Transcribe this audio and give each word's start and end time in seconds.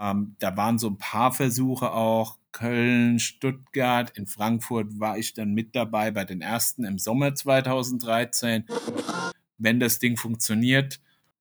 Ähm, 0.00 0.36
da 0.38 0.56
waren 0.56 0.78
so 0.78 0.88
ein 0.88 0.98
paar 0.98 1.32
Versuche 1.32 1.92
auch. 1.92 2.38
Köln, 2.52 3.18
Stuttgart, 3.18 4.16
in 4.16 4.26
Frankfurt 4.26 4.98
war 4.98 5.18
ich 5.18 5.34
dann 5.34 5.54
mit 5.54 5.76
dabei 5.76 6.10
bei 6.10 6.24
den 6.24 6.40
ersten 6.40 6.84
im 6.84 6.98
Sommer 6.98 7.34
2013. 7.34 8.64
Wenn 9.58 9.80
das 9.80 9.98
Ding 9.98 10.16
funktioniert, 10.16 11.00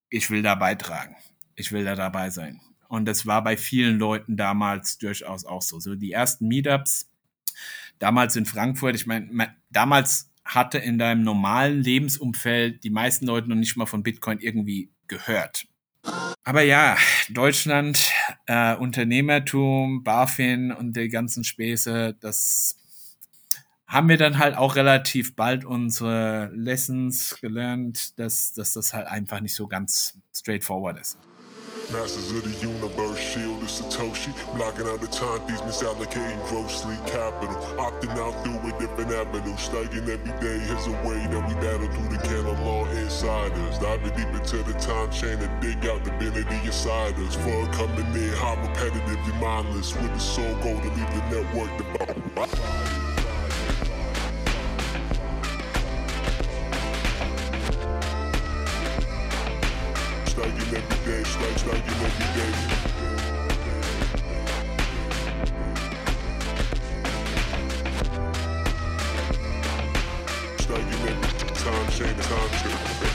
ich 0.10 0.30
will 0.30 0.42
da 0.42 0.56
beitragen. 0.56 1.16
Ich 1.56 1.72
will 1.72 1.86
da 1.86 1.96
dabei 1.96 2.30
sein. 2.30 2.62
Und 2.88 3.06
das 3.06 3.26
war 3.26 3.44
bei 3.44 3.58
vielen 3.58 4.00
Leuten 4.00 4.38
damals 4.38 4.98
durchaus 4.98 5.46
auch 5.46 5.62
so. 5.62 5.80
So 5.80 5.96
die 5.96 6.12
ersten 6.12 6.48
Meetups, 6.48 7.10
damals 8.00 8.36
in 8.36 8.46
Frankfurt, 8.46 8.96
ich 8.96 9.06
meine, 9.06 9.56
damals 9.70 10.32
hatte 10.46 10.78
in 10.78 10.98
deinem 10.98 11.24
normalen 11.24 11.82
Lebensumfeld 11.82 12.84
die 12.84 12.90
meisten 12.90 13.26
Leute 13.26 13.50
noch 13.50 13.56
nicht 13.56 13.76
mal 13.76 13.86
von 13.86 14.04
Bitcoin 14.04 14.40
irgendwie 14.40 14.92
gehört. 15.08 15.68
Aber 16.44 16.62
ja, 16.62 16.98
Deutschland, 17.30 18.12
äh, 18.46 18.76
Unternehmertum, 18.76 20.04
BaFin 20.04 20.72
und 20.72 20.96
die 20.96 21.10
ganzen 21.10 21.44
Späße, 21.44 22.16
das 22.20 22.78
haben 23.88 24.10
wir 24.10 24.18
dann 24.18 24.38
halt 24.38 24.56
auch 24.56 24.76
relativ 24.76 25.36
bald 25.36 25.66
unsere 25.66 26.52
Lessons 26.54 27.38
gelernt, 27.42 28.18
dass, 28.20 28.54
dass 28.54 28.74
das 28.74 28.94
halt 28.94 29.08
einfach 29.08 29.40
nicht 29.40 29.56
so 29.56 29.68
ganz 29.68 30.18
straightforward 30.34 31.00
ist. 31.00 31.18
Masters 31.90 32.32
of 32.32 32.44
the 32.44 32.68
universe, 32.68 33.18
shield 33.18 33.64
is 33.64 33.80
Satoshi. 33.80 34.36
Blocking 34.58 34.88
out 34.88 35.00
the 35.00 35.08
time 35.08 35.40
thieves, 35.48 35.62
misallocating 35.62 36.46
grossly 36.50 36.98
capital. 37.08 37.56
Opting 37.80 38.12
out 38.20 38.36
through 38.44 38.60
a 38.60 38.78
different 38.78 39.10
avenue. 39.14 39.56
Studying 39.56 40.04
every 40.04 40.36
day 40.44 40.60
is 40.68 40.88
a 40.88 40.92
way 41.08 41.16
that 41.32 41.48
we 41.48 41.54
battle 41.56 41.88
through 41.88 42.10
the 42.10 42.22
canon 42.28 42.62
law 42.66 42.84
insiders. 42.88 43.80
Diving 43.80 44.14
deep 44.18 44.28
into 44.28 44.64
the 44.64 44.74
time 44.80 45.10
chain 45.12 45.40
and 45.40 45.62
dig 45.62 45.86
out 45.88 46.04
divinity 46.04 46.60
inside 46.66 47.16
us. 47.20 47.36
For 47.36 47.66
coming 47.72 48.14
in, 48.16 48.34
how 48.34 48.60
repetitive, 48.68 49.36
mindless. 49.40 49.96
With 49.96 50.12
the 50.12 50.20
soul 50.20 50.56
goal 50.56 50.82
to 50.82 50.90
leave 50.90 51.32
the 51.32 51.42
network 51.42 51.72
stacks, 61.28 61.66
now 61.66 61.74
you 61.74 61.94
know 62.00 62.12
me, 62.20 62.26
baby. 62.36 62.64
You 70.68 70.98
know 70.98 71.06
me, 71.06 71.28
time 71.56 71.88
chain, 71.92 72.16
time 72.16 72.50
chain, 72.60 73.07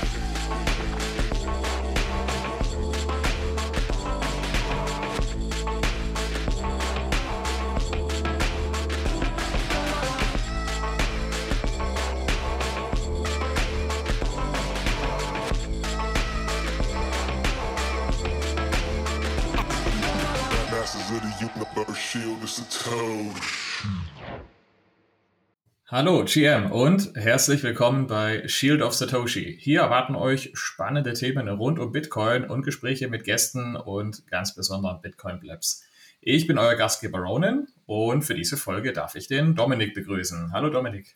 Hallo 25.93 26.25
GM 26.25 26.73
und 26.73 27.15
herzlich 27.17 27.63
willkommen 27.63 28.07
bei 28.07 28.49
Shield 28.49 28.81
of 28.81 28.95
Satoshi. 28.95 29.59
Hier 29.61 29.83
erwarten 29.83 30.15
euch 30.15 30.51
spannende 30.55 31.13
Themen 31.13 31.47
rund 31.51 31.79
um 31.79 31.93
Bitcoin 31.93 32.45
und 32.45 32.63
Gespräche 32.63 33.09
mit 33.09 33.25
Gästen 33.25 33.77
und 33.77 34.27
ganz 34.29 34.55
besonderen 34.55 35.03
Bitcoin-Blabs. 35.03 35.85
Ich 36.23 36.47
bin 36.47 36.57
euer 36.57 36.77
Gastgeber 36.77 37.19
Ronan 37.19 37.69
und 37.85 38.23
für 38.23 38.33
diese 38.33 38.57
Folge 38.57 38.95
darf 38.95 39.17
ich 39.17 39.29
den 39.29 39.55
Dominik 39.55 39.93
begrüßen. 39.93 40.51
Hallo 40.55 40.71
Dominik. 40.71 41.15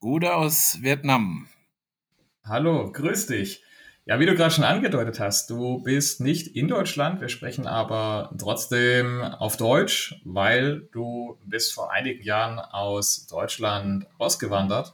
Gute 0.00 0.34
aus 0.34 0.76
Vietnam. 0.82 1.48
Hallo, 2.44 2.92
grüß 2.92 3.28
dich. 3.28 3.64
Ja, 4.04 4.18
wie 4.18 4.26
du 4.26 4.34
gerade 4.34 4.52
schon 4.52 4.64
angedeutet 4.64 5.20
hast, 5.20 5.48
du 5.48 5.80
bist 5.80 6.20
nicht 6.20 6.48
in 6.48 6.66
Deutschland, 6.66 7.20
wir 7.20 7.28
sprechen 7.28 7.68
aber 7.68 8.34
trotzdem 8.36 9.22
auf 9.22 9.56
Deutsch, 9.56 10.20
weil 10.24 10.88
du 10.90 11.38
bist 11.44 11.72
vor 11.72 11.92
einigen 11.92 12.20
Jahren 12.24 12.58
aus 12.58 13.28
Deutschland 13.28 14.06
ausgewandert. 14.18 14.92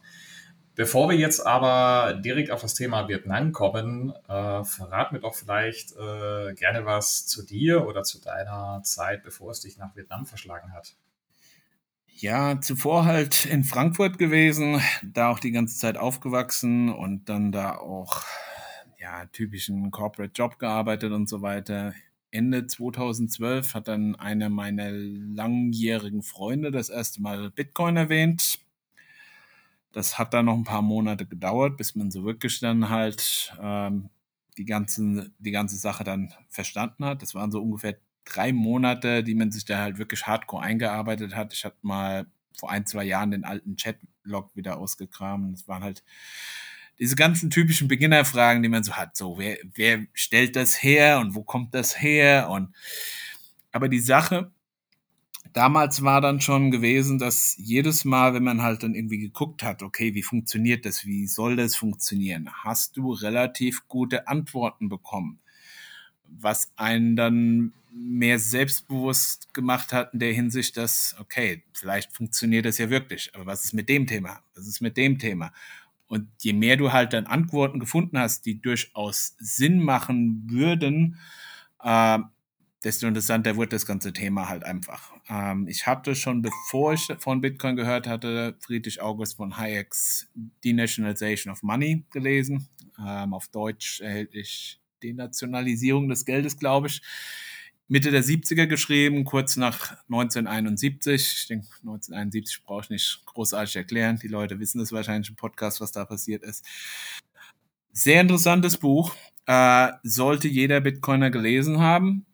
Bevor 0.75 1.09
wir 1.09 1.17
jetzt 1.17 1.41
aber 1.41 2.21
direkt 2.21 2.51
auf 2.51 2.61
das 2.61 2.75
Thema 2.75 3.09
Vietnam 3.09 3.53
kommen, 3.53 4.13
äh, 4.29 4.63
verrat 4.65 5.13
mir 5.13 5.21
doch 5.21 5.35
vielleicht 5.35 5.93
äh, 5.93 6.53
gerne 6.53 6.85
was 6.85 7.27
zu 7.27 7.43
dir 7.43 7.87
oder 7.87 8.03
zu 8.03 8.21
deiner 8.21 8.83
Zeit, 8.85 9.23
bevor 9.23 9.53
es 9.53 9.61
dich 9.61 9.79
nach 9.79 9.97
Vietnam 9.97 10.27
verschlagen 10.27 10.75
hat. 10.75 10.97
Ja, 12.09 12.61
zuvor 12.61 13.07
halt 13.07 13.47
in 13.47 13.65
Frankfurt 13.65 14.19
gewesen, 14.19 14.83
da 15.03 15.31
auch 15.31 15.39
die 15.39 15.53
ganze 15.53 15.79
Zeit 15.79 15.97
aufgewachsen 15.97 16.91
und 16.91 17.31
dann 17.31 17.53
da 17.53 17.77
auch 17.77 18.23
ja, 19.09 19.27
typischen 19.27 19.91
Corporate 19.91 20.33
Job 20.35 20.59
gearbeitet 20.59 21.13
und 21.13 21.29
so 21.29 21.41
weiter. 21.41 21.95
Ende 22.31 22.67
2012 22.67 23.73
hat 23.73 23.89
dann 23.89 24.17
einer 24.17 24.51
meiner 24.51 24.91
langjährigen 24.91 26.23
Freunde 26.23 26.71
das 26.71 26.91
erste 26.91 27.23
Mal 27.23 27.51
Bitcoin 27.51 27.97
erwähnt. 27.97 28.59
Das 29.93 30.19
hat 30.19 30.35
dann 30.35 30.45
noch 30.45 30.57
ein 30.57 30.65
paar 30.65 30.83
Monate 30.83 31.25
gedauert, 31.25 31.79
bis 31.79 31.95
man 31.95 32.11
so 32.11 32.25
wirklich 32.25 32.61
dann 32.61 32.91
halt 32.91 33.57
ähm, 33.61 34.11
die, 34.59 34.67
ganzen, 34.67 35.35
die 35.39 35.53
ganze 35.53 35.77
Sache 35.77 36.05
dann 36.05 36.35
verstanden 36.51 37.07
hat. 37.07 37.23
Das 37.23 37.35
waren 37.35 37.51
so 37.51 37.63
ungefähr 37.63 37.97
drei 38.27 38.53
Monate, 38.53 39.25
die 39.25 39.35
man 39.35 39.51
sich 39.51 39.65
da 39.65 39.79
halt 39.79 39.97
wirklich 39.97 40.27
hardcore 40.27 40.63
eingearbeitet 40.63 41.35
hat. 41.35 41.55
Ich 41.55 41.65
hatte 41.65 41.79
mal 41.81 42.27
vor 42.59 42.71
ein, 42.71 42.85
zwei 42.85 43.05
Jahren 43.05 43.31
den 43.31 43.45
alten 43.45 43.77
Chatlog 43.77 44.55
wieder 44.55 44.77
ausgekramt. 44.77 45.55
Das 45.55 45.67
waren 45.67 45.83
halt 45.83 46.05
diese 46.99 47.17
ganzen 47.17 47.51
typischen 47.51 47.89
Beginnerfragen, 47.89 48.63
die 48.63 48.69
man 48.69 48.85
so 48.85 48.93
hat. 48.95 49.17
So, 49.17 49.39
wer, 49.39 49.59
wer 49.75 50.07
stellt 50.13 50.57
das 50.57 50.83
her 50.83 51.21
und 51.21 51.35
wo 51.35 51.43
kommt 51.43 51.75
das 51.75 52.01
her? 52.01 52.49
Und 52.51 52.75
aber 53.73 53.89
die 53.89 54.01
Sache 54.01 54.51
damals 55.53 56.03
war 56.03 56.21
dann 56.21 56.41
schon 56.41 56.71
gewesen, 56.71 57.19
dass 57.19 57.57
jedes 57.59 58.05
Mal, 58.05 58.35
wenn 58.35 58.45
man 58.45 58.63
halt 58.63 58.83
dann 58.83 58.95
irgendwie 58.95 59.19
geguckt 59.19 59.63
hat, 59.63 59.83
okay, 59.83 60.15
wie 60.15 60.23
funktioniert 60.23 60.85
das, 60.85 61.05
wie 61.05 61.27
soll 61.27 61.57
das 61.57 61.77
funktionieren, 61.77 62.49
hast 62.65 62.97
du 62.97 63.13
relativ 63.13 63.87
gute 63.89 64.29
Antworten 64.29 64.89
bekommen, 64.89 65.39
was 66.29 66.71
einen 66.77 67.17
dann 67.17 67.73
mehr 67.91 68.39
selbstbewusst 68.39 69.53
gemacht 69.55 69.93
hat 69.93 70.13
in 70.13 70.21
der 70.21 70.33
Hinsicht, 70.33 70.77
dass, 70.77 71.17
okay, 71.19 71.65
vielleicht 71.73 72.13
funktioniert 72.13 72.65
das 72.65 72.79
ja 72.79 72.91
wirklich, 72.91 73.35
aber 73.35 73.47
was 73.47 73.65
ist 73.65 73.73
mit 73.73 73.89
dem 73.89 74.07
Thema? 74.07 74.41
Was 74.55 74.69
ist 74.69 74.81
mit 74.81 74.97
dem 74.97 75.19
Thema? 75.19 75.53
Und 76.09 76.29
je 76.41 76.55
mehr 76.55 76.77
du 76.77 76.93
halt 76.93 77.13
dann 77.13 77.27
Antworten 77.27 77.79
gefunden 77.81 78.19
hast, 78.19 78.47
die 78.47 78.61
durchaus 78.61 79.37
Sinn 79.39 79.83
machen 79.83 80.45
würden, 80.51 81.19
äh, 81.83 82.19
desto 82.85 83.07
interessanter 83.07 83.57
wird 83.57 83.73
das 83.73 83.87
ganze 83.87 84.13
Thema 84.13 84.49
halt 84.49 84.65
einfach. 84.65 85.13
Ähm, 85.29 85.67
ich 85.69 85.87
hatte 85.87 86.15
schon, 86.15 86.43
bevor 86.43 86.95
ich 86.95 87.13
von 87.19 87.41
Bitcoin 87.41 87.77
gehört 87.77 88.07
hatte, 88.07 88.57
Friedrich 88.61 89.03
August 89.03 89.37
von 89.37 89.57
Hayeks 89.59 90.29
Denationalization 90.65 91.53
of 91.53 91.63
Money 91.63 92.05
gelesen. 92.11 92.69
Ähm, 92.99 93.35
auf 93.35 93.49
Deutsch 93.49 94.01
erhältlich 94.01 94.81
Denationalisierung 95.03 96.09
des 96.09 96.25
Geldes, 96.25 96.57
glaube 96.57 96.89
ich. 96.89 97.03
Mitte 97.91 98.10
der 98.10 98.22
70er 98.22 98.66
geschrieben, 98.66 99.25
kurz 99.25 99.56
nach 99.56 99.97
1971. 100.10 101.15
Ich 101.15 101.47
denke, 101.47 101.66
1971 101.81 102.62
brauche 102.62 102.82
ich 102.82 102.91
nicht 102.91 103.22
großartig 103.25 103.76
erklären. 103.76 104.19
Die 104.22 104.28
Leute 104.28 104.60
wissen 104.60 104.81
es 104.81 104.93
wahrscheinlich 104.93 105.31
im 105.31 105.37
Podcast, 105.37 105.81
was 105.81 105.91
da 105.91 106.04
passiert 106.04 106.43
ist. 106.43 106.66
Sehr 107.93 108.21
interessantes 108.21 108.76
Buch. 108.76 109.15
Äh, 109.47 109.93
sollte 110.03 110.49
jeder 110.49 110.82
Bitcoiner 110.82 111.31
gelesen 111.31 111.81
haben. 111.81 112.26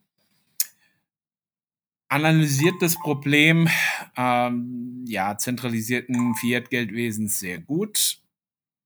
Analysiert 2.09 2.75
das 2.81 2.95
Problem 2.99 3.69
ähm, 4.17 5.05
ja, 5.07 5.37
zentralisierten 5.37 6.35
Fiat-Geldwesens 6.35 7.39
sehr 7.39 7.59
gut. 7.59 8.19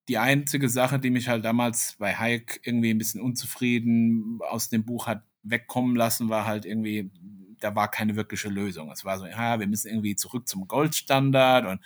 Die 0.08 0.20
einzige 0.20 0.70
Sache, 0.70 1.00
die 1.00 1.10
mich 1.10 1.28
halt 1.28 1.46
damals 1.46 1.96
bei 1.98 2.16
Hayek 2.16 2.62
irgendwie 2.64 2.92
ein 2.92 2.98
bisschen 3.00 3.22
unzufrieden 3.22 4.40
aus 4.48 4.70
dem 4.70 4.86
Buch 4.86 5.08
hat 5.08 5.24
wegkommen 5.44 5.96
lassen, 5.96 6.30
war 6.30 6.46
halt 6.46 6.66
irgendwie, 6.66 7.10
da 7.60 7.76
war 7.76 7.90
keine 7.90 8.16
wirkliche 8.16 8.50
Lösung. 8.50 8.92
Es 8.92 9.06
war 9.06 9.20
so, 9.20 9.26
ja, 9.26 9.60
wir 9.60 9.68
müssen 9.68 9.90
irgendwie 9.90 10.16
zurück 10.16 10.48
zum 10.48 10.68
Goldstandard 10.68 11.66
und 11.66 11.82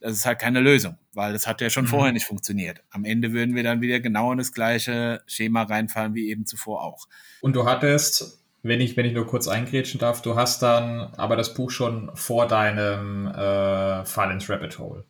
das 0.00 0.12
ist 0.12 0.26
halt 0.26 0.38
keine 0.38 0.60
Lösung, 0.60 0.98
weil 1.14 1.32
das 1.32 1.46
hat 1.46 1.62
ja 1.62 1.70
schon 1.70 1.84
mhm. 1.84 1.88
vorher 1.88 2.12
nicht 2.12 2.26
funktioniert. 2.26 2.82
Am 2.90 3.04
Ende 3.04 3.32
würden 3.32 3.54
wir 3.54 3.62
dann 3.62 3.80
wieder 3.80 4.00
genau 4.00 4.32
in 4.32 4.38
das 4.38 4.52
gleiche 4.52 5.22
Schema 5.26 5.62
reinfallen 5.62 6.14
wie 6.14 6.28
eben 6.28 6.44
zuvor 6.44 6.82
auch. 6.82 7.08
Und 7.40 7.56
du 7.56 7.64
hattest, 7.64 8.44
wenn 8.62 8.82
ich, 8.82 8.96
wenn 8.98 9.06
ich 9.06 9.14
nur 9.14 9.26
kurz 9.26 9.48
eingrätschen 9.48 9.98
darf, 9.98 10.20
du 10.20 10.36
hast 10.36 10.62
dann 10.62 11.14
aber 11.16 11.36
das 11.36 11.54
Buch 11.54 11.70
schon 11.70 12.10
vor 12.14 12.46
deinem 12.46 13.28
äh, 13.28 14.04
Fall 14.04 14.30
ins 14.30 14.48
Rabbit 14.50 14.78
Hole 14.78 15.04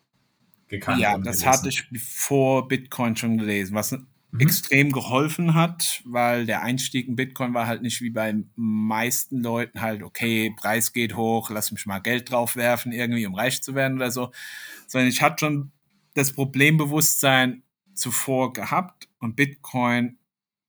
gekannt. 0.69 1.01
Ja, 1.01 1.19
das 1.19 1.41
gelesen. 1.41 1.47
hatte 1.47 1.69
ich 1.69 1.89
vor 2.01 2.69
Bitcoin 2.69 3.17
schon 3.17 3.39
gelesen. 3.39 3.75
Was 3.75 3.97
mhm. 4.35 4.41
extrem 4.41 4.93
geholfen 4.93 5.55
hat, 5.55 6.03
weil 6.05 6.45
der 6.45 6.63
Einstieg 6.63 7.09
in 7.09 7.17
Bitcoin 7.17 7.55
war 7.55 7.67
halt 7.67 7.83
nicht 7.83 8.01
wie 8.01 8.11
bei 8.11 8.35
meisten 8.57 9.43
Leuten 9.43 9.81
halt, 9.81 10.03
okay, 10.03 10.53
Preis 10.57 10.93
geht 10.93 11.17
hoch, 11.17 11.51
lass 11.51 11.73
mich 11.73 11.87
mal 11.87 12.01
Geld 12.01 12.31
drauf 12.31 12.57
werfen, 12.57 12.93
irgendwie, 12.93 13.27
um 13.27 13.35
reich 13.35 13.63
zu 13.63 13.75
werden 13.75 13.97
oder 13.97 14.11
so, 14.11 14.33
sondern 14.87 15.09
ich 15.09 15.23
hatte 15.23 15.47
schon 15.47 15.73
das 16.15 16.33
Problembewusstsein 16.33 17.63
zuvor 17.95 18.53
gehabt 18.53 19.09
und 19.21 19.37
Bitcoin, 19.37 20.19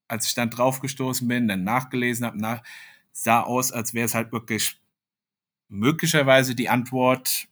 als 0.07 0.27
ich 0.27 0.35
dann 0.35 0.51
draufgestoßen 0.51 1.27
bin, 1.27 1.47
dann 1.47 1.63
nachgelesen 1.63 2.25
habe, 2.25 2.39
nach, 2.39 2.63
sah 3.11 3.41
aus, 3.41 3.71
als 3.71 3.93
wäre 3.95 4.05
es 4.05 4.13
halt 4.13 4.31
wirklich 4.31 4.79
möglicherweise 5.69 6.53
die 6.53 6.69
Antwort 6.69 7.47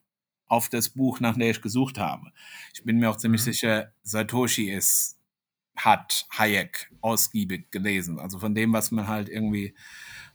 auf 0.45 0.69
das 0.69 0.89
Buch, 0.89 1.19
nach 1.19 1.35
der 1.35 1.49
ich 1.49 1.61
gesucht 1.61 1.97
habe. 1.97 2.31
Ich 2.75 2.83
bin 2.83 2.99
mir 2.99 3.09
auch 3.09 3.17
ziemlich 3.17 3.41
mhm. 3.41 3.45
sicher, 3.45 3.91
Satoshi 4.03 4.69
ist, 4.69 5.17
hat 5.75 6.27
Hayek 6.31 6.91
ausgiebig 7.01 7.71
gelesen. 7.71 8.19
Also 8.19 8.39
von 8.39 8.55
dem, 8.55 8.73
was 8.73 8.91
man 8.91 9.07
halt 9.07 9.29
irgendwie 9.29 9.73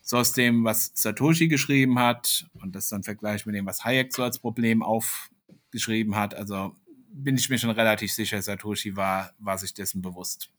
so 0.02 0.16
aus 0.16 0.32
dem, 0.32 0.64
was 0.64 0.92
Satoshi 0.94 1.48
geschrieben 1.48 1.98
hat 1.98 2.46
und 2.60 2.74
das 2.74 2.88
dann 2.88 3.02
vergleicht 3.02 3.46
mit 3.46 3.54
dem, 3.54 3.66
was 3.66 3.84
Hayek 3.84 4.14
so 4.14 4.22
als 4.22 4.38
Problem 4.38 4.82
aufgeschrieben 4.82 6.16
hat. 6.16 6.34
Also 6.34 6.74
bin 7.10 7.36
ich 7.36 7.48
mir 7.48 7.58
schon 7.58 7.70
relativ 7.70 8.12
sicher, 8.12 8.40
Satoshi 8.40 8.96
war, 8.96 9.32
war 9.38 9.58
sich 9.58 9.74
dessen 9.74 10.02
bewusst. 10.02 10.50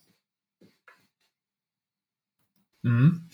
Mhm. 2.82 3.30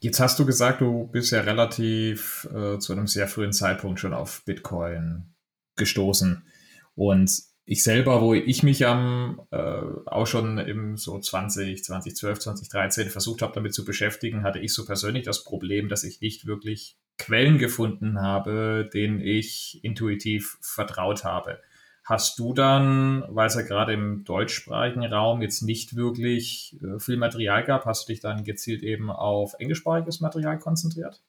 Jetzt 0.00 0.20
hast 0.20 0.38
du 0.38 0.44
gesagt, 0.44 0.80
du 0.82 1.06
bist 1.06 1.32
ja 1.32 1.40
relativ 1.40 2.46
äh, 2.54 2.78
zu 2.78 2.92
einem 2.92 3.06
sehr 3.06 3.26
frühen 3.26 3.52
Zeitpunkt 3.52 4.00
schon 4.00 4.12
auf 4.12 4.44
Bitcoin 4.44 5.34
gestoßen. 5.76 6.46
Und 6.94 7.42
ich 7.66 7.82
selber, 7.82 8.20
wo 8.20 8.34
ich 8.34 8.62
mich 8.62 8.86
am 8.86 9.40
äh, 9.50 9.56
auch 9.56 10.26
schon 10.26 10.58
im 10.58 10.96
so 10.96 11.18
20, 11.18 11.82
2012, 11.82 12.38
2013 12.40 13.08
versucht 13.08 13.40
habe, 13.40 13.54
damit 13.54 13.72
zu 13.72 13.84
beschäftigen, 13.84 14.42
hatte 14.42 14.58
ich 14.58 14.74
so 14.74 14.84
persönlich 14.84 15.24
das 15.24 15.44
Problem, 15.44 15.88
dass 15.88 16.04
ich 16.04 16.20
nicht 16.20 16.46
wirklich 16.46 16.98
Quellen 17.16 17.58
gefunden 17.58 18.20
habe, 18.20 18.88
denen 18.92 19.20
ich 19.20 19.82
intuitiv 19.82 20.58
vertraut 20.60 21.24
habe. 21.24 21.60
Hast 22.04 22.38
du 22.38 22.52
dann, 22.52 23.24
weil 23.28 23.46
es 23.46 23.54
ja 23.54 23.62
gerade 23.62 23.94
im 23.94 24.24
deutschsprachigen 24.24 25.04
Raum 25.04 25.40
jetzt 25.40 25.62
nicht 25.62 25.96
wirklich 25.96 26.76
äh, 26.82 27.00
viel 27.00 27.16
Material 27.16 27.64
gab, 27.64 27.86
hast 27.86 28.06
du 28.06 28.12
dich 28.12 28.20
dann 28.20 28.44
gezielt 28.44 28.82
eben 28.82 29.10
auf 29.10 29.54
englischsprachiges 29.58 30.20
Material 30.20 30.58
konzentriert? 30.58 31.22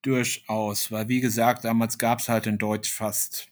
Durchaus, 0.00 0.90
weil 0.90 1.08
wie 1.08 1.20
gesagt, 1.20 1.66
damals 1.66 1.98
gab 1.98 2.20
es 2.20 2.30
halt 2.30 2.46
in 2.46 2.56
Deutsch 2.56 2.90
fast 2.90 3.48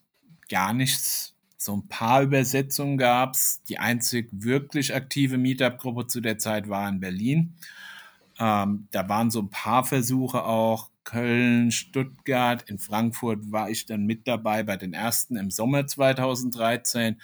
gar 0.48 0.72
nichts. 0.72 1.34
So 1.62 1.76
ein 1.76 1.88
paar 1.88 2.22
Übersetzungen 2.22 2.96
gab 2.96 3.34
es. 3.34 3.62
Die 3.68 3.78
einzig 3.78 4.30
wirklich 4.32 4.94
aktive 4.94 5.36
Meetup-Gruppe 5.36 6.06
zu 6.06 6.22
der 6.22 6.38
Zeit 6.38 6.70
war 6.70 6.88
in 6.88 7.00
Berlin. 7.00 7.52
Ähm, 8.38 8.88
da 8.92 9.06
waren 9.10 9.30
so 9.30 9.42
ein 9.42 9.50
paar 9.50 9.84
Versuche 9.84 10.42
auch 10.44 10.88
Köln, 11.04 11.70
Stuttgart, 11.70 12.62
in 12.70 12.78
Frankfurt 12.78 13.52
war 13.52 13.68
ich 13.68 13.84
dann 13.84 14.06
mit 14.06 14.26
dabei 14.26 14.62
bei 14.62 14.78
den 14.78 14.94
ersten 14.94 15.36
im 15.36 15.50
Sommer 15.50 15.86
2013. 15.86 17.20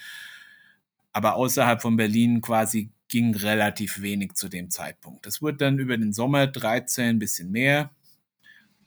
Aber 1.15 1.37
außerhalb 1.37 1.81
von 1.81 1.97
Berlin 1.97 2.43
quasi 2.43 2.91
ging 3.09 3.35
relativ 3.35 4.03
wenig 4.03 4.35
zu 4.35 4.50
dem 4.50 4.69
Zeitpunkt. 4.69 5.25
Das 5.25 5.41
wurde 5.41 5.56
dann 5.56 5.79
über 5.79 5.97
den 5.97 6.12
Sommer 6.12 6.47
13 6.47 7.06
ein 7.06 7.19
bisschen 7.19 7.50
mehr. 7.50 7.88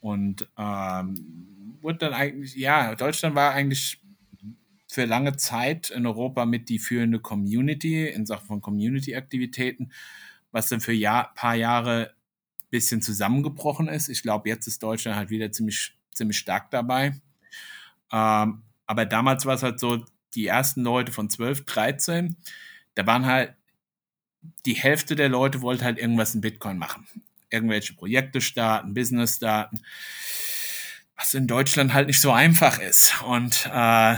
Und 0.00 0.48
ähm, 0.56 1.76
wurde 1.80 1.98
dann 1.98 2.12
eigentlich, 2.12 2.54
ja, 2.54 2.94
Deutschland 2.94 3.34
war 3.34 3.52
eigentlich 3.52 3.99
für 4.90 5.04
lange 5.04 5.36
Zeit 5.36 5.90
in 5.90 6.06
Europa 6.06 6.46
mit 6.46 6.68
die 6.68 6.78
führende 6.78 7.20
Community 7.20 8.08
in 8.08 8.26
Sachen 8.26 8.46
von 8.46 8.60
Community-Aktivitäten, 8.60 9.92
was 10.50 10.68
dann 10.68 10.80
für 10.80 10.92
ein 10.92 11.34
paar 11.34 11.54
Jahre 11.54 12.14
bisschen 12.70 13.02
zusammengebrochen 13.02 13.88
ist. 13.88 14.08
Ich 14.08 14.22
glaube, 14.22 14.48
jetzt 14.48 14.66
ist 14.66 14.82
Deutschland 14.82 15.16
halt 15.16 15.30
wieder 15.30 15.50
ziemlich, 15.52 15.96
ziemlich 16.12 16.38
stark 16.38 16.70
dabei. 16.70 17.20
Ähm, 18.12 18.62
aber 18.86 19.06
damals 19.06 19.46
war 19.46 19.54
es 19.54 19.62
halt 19.62 19.80
so, 19.80 20.04
die 20.34 20.46
ersten 20.46 20.82
Leute 20.82 21.12
von 21.12 21.28
12, 21.28 21.64
13, 21.64 22.36
da 22.94 23.06
waren 23.06 23.26
halt, 23.26 23.54
die 24.64 24.74
Hälfte 24.74 25.16
der 25.16 25.28
Leute 25.28 25.60
wollte 25.60 25.84
halt 25.84 25.98
irgendwas 25.98 26.34
in 26.34 26.40
Bitcoin 26.40 26.78
machen. 26.78 27.06
Irgendwelche 27.50 27.94
Projekte 27.94 28.40
starten, 28.40 28.94
Business 28.94 29.36
starten 29.36 29.82
was 31.20 31.34
in 31.34 31.46
Deutschland 31.46 31.92
halt 31.92 32.06
nicht 32.06 32.20
so 32.20 32.32
einfach 32.32 32.78
ist. 32.78 33.22
Und 33.22 33.66
äh, 33.66 34.16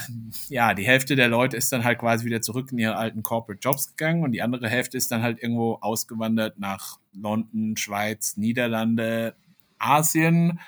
ja, 0.48 0.74
die 0.74 0.86
Hälfte 0.86 1.16
der 1.16 1.26
Leute 1.26 1.56
ist 1.56 1.72
dann 1.72 1.82
halt 1.82 1.98
quasi 1.98 2.24
wieder 2.24 2.40
zurück 2.40 2.70
in 2.70 2.78
ihre 2.78 2.96
alten 2.96 3.24
Corporate 3.24 3.60
Jobs 3.60 3.88
gegangen 3.88 4.22
und 4.22 4.30
die 4.30 4.40
andere 4.40 4.68
Hälfte 4.68 4.96
ist 4.96 5.10
dann 5.10 5.22
halt 5.22 5.42
irgendwo 5.42 5.78
ausgewandert 5.80 6.60
nach 6.60 7.00
London, 7.12 7.76
Schweiz, 7.76 8.36
Niederlande, 8.36 9.34
Asien, 9.78 10.60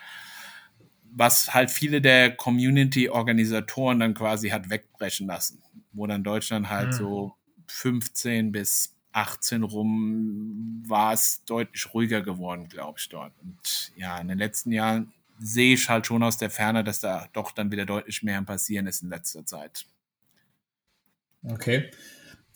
was 1.12 1.54
halt 1.54 1.70
viele 1.70 2.00
der 2.00 2.34
Community-Organisatoren 2.34 4.00
dann 4.00 4.14
quasi 4.14 4.48
hat 4.48 4.70
wegbrechen 4.70 5.28
lassen, 5.28 5.62
wo 5.92 6.08
dann 6.08 6.24
Deutschland 6.24 6.68
halt 6.68 6.88
mhm. 6.88 6.92
so 6.92 7.34
15 7.68 8.50
bis 8.50 8.96
18 9.12 9.62
rum 9.62 10.82
war 10.88 11.12
es 11.12 11.44
deutlich 11.44 11.94
ruhiger 11.94 12.22
geworden, 12.22 12.68
glaube 12.68 12.98
ich, 12.98 13.08
dort. 13.08 13.32
Und 13.40 13.92
ja, 13.94 14.18
in 14.18 14.26
den 14.26 14.38
letzten 14.38 14.72
Jahren 14.72 15.12
sehe 15.38 15.74
ich 15.74 15.88
halt 15.88 16.06
schon 16.06 16.22
aus 16.22 16.38
der 16.38 16.50
Ferne, 16.50 16.84
dass 16.84 17.00
da 17.00 17.28
doch 17.32 17.52
dann 17.52 17.72
wieder 17.72 17.86
deutlich 17.86 18.22
mehr 18.22 18.40
Passieren 18.42 18.86
ist 18.86 19.02
in 19.02 19.10
letzter 19.10 19.44
Zeit. 19.44 19.86
Okay. 21.42 21.90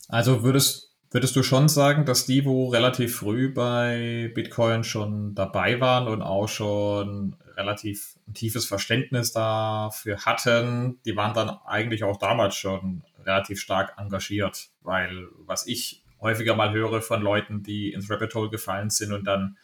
Also 0.09 0.43
würdest, 0.43 0.97
würdest 1.11 1.37
du 1.37 1.43
schon 1.43 1.69
sagen, 1.69 2.05
dass 2.05 2.27
die, 2.27 2.45
wo 2.45 2.69
relativ 2.69 3.17
früh 3.17 3.53
bei 3.53 4.31
Bitcoin 4.35 4.85
schon 4.85 5.35
dabei 5.35 5.81
waren 5.81 6.09
und 6.09 6.23
auch 6.23 6.49
schon 6.49 7.37
relativ 7.57 8.17
tiefes 8.33 8.67
Verständnis 8.67 9.33
dafür 9.33 10.25
hatten, 10.25 11.01
die 11.05 11.17
waren 11.17 11.35
dann 11.35 11.51
eigentlich 11.67 12.05
auch 12.05 12.17
damals 12.17 12.55
schon 12.55 13.03
relativ 13.25 13.61
stark 13.61 13.95
engagiert, 13.99 14.71
weil 14.83 15.27
was 15.45 15.67
ich 15.67 16.05
häufiger 16.21 16.55
mal 16.55 16.73
höre 16.73 17.03
von 17.03 17.21
Leuten, 17.21 17.63
die 17.63 17.93
ins 17.93 18.11
Rabbit 18.11 18.35
Hole 18.35 18.51
gefallen 18.51 18.91
sind 18.91 19.13
und 19.13 19.25
dann 19.25 19.57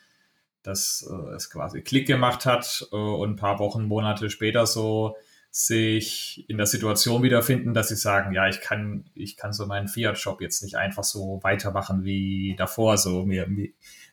dass 0.65 1.09
äh, 1.09 1.35
es 1.35 1.51
quasi 1.51 1.83
Klick 1.83 2.09
gemacht 2.09 2.47
hat 2.47 2.89
äh, 2.91 2.97
und 2.97 3.31
ein 3.31 3.37
paar 3.37 3.61
Wochen, 3.61 3.85
Monate 3.85 4.31
später 4.31 4.67
so 4.67 5.17
sich 5.51 6.45
in 6.49 6.57
der 6.57 6.67
Situation 6.67 7.23
wiederfinden, 7.23 7.75
dass 7.75 7.89
sie 7.89 7.97
sagen, 7.97 8.33
ja, 8.33 8.49
ich 8.49 8.61
kann, 8.61 9.05
ich 9.15 9.37
kann 9.37 9.53
so 9.53 9.67
meinen 9.67 9.87
Fiat-Shop 9.87 10.41
jetzt 10.41 10.65
nicht 10.65 10.77
einfach 10.77 11.05
so 11.05 11.39
weitermachen 11.43 12.03
wie 12.03 12.57
davor. 12.59 12.99
So 12.99 13.25
mir, 13.25 13.47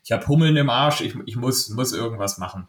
ich 0.03 0.11
habe 0.11 0.27
Hummeln 0.27 0.55
im 0.55 0.69
Arsch, 0.69 1.01
ich, 1.01 1.15
ich 1.25 1.37
muss, 1.37 1.69
muss 1.69 1.93
irgendwas 1.93 2.37
machen. 2.37 2.67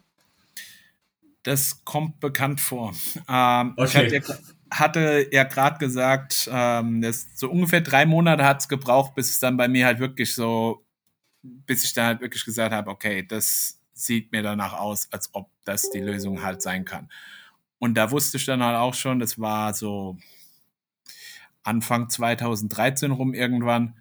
Das 1.43 1.83
kommt 1.85 2.19
bekannt 2.19 2.61
vor. 2.61 2.93
Ähm, 3.29 3.73
okay. 3.77 4.07
Ich 4.07 4.23
hatte, 4.23 4.39
hatte 4.71 5.27
ja 5.31 5.43
gerade 5.43 5.77
gesagt, 5.77 6.49
ähm, 6.51 7.05
so 7.35 7.51
ungefähr 7.51 7.81
drei 7.81 8.07
Monate 8.07 8.45
hat 8.45 8.61
es 8.61 8.69
gebraucht, 8.69 9.13
bis 9.13 9.29
es 9.29 9.39
dann 9.39 9.57
bei 9.57 9.67
mir 9.67 9.85
halt 9.85 9.99
wirklich 9.99 10.33
so 10.33 10.83
bis 11.43 11.83
ich 11.83 11.93
dann 11.93 12.05
halt 12.05 12.21
wirklich 12.21 12.45
gesagt 12.45 12.73
habe, 12.73 12.89
okay, 12.89 13.25
das 13.25 13.79
sieht 13.93 14.31
mir 14.31 14.41
danach 14.41 14.73
aus, 14.73 15.07
als 15.11 15.29
ob 15.33 15.49
das 15.65 15.89
die 15.89 15.99
Lösung 15.99 16.43
halt 16.43 16.61
sein 16.61 16.85
kann. 16.85 17.09
Und 17.79 17.95
da 17.95 18.11
wusste 18.11 18.37
ich 18.37 18.45
dann 18.45 18.63
halt 18.63 18.77
auch 18.77 18.93
schon, 18.93 19.19
das 19.19 19.39
war 19.39 19.73
so 19.73 20.17
Anfang 21.63 22.09
2013 22.09 23.11
rum 23.11 23.33
irgendwann. 23.33 23.95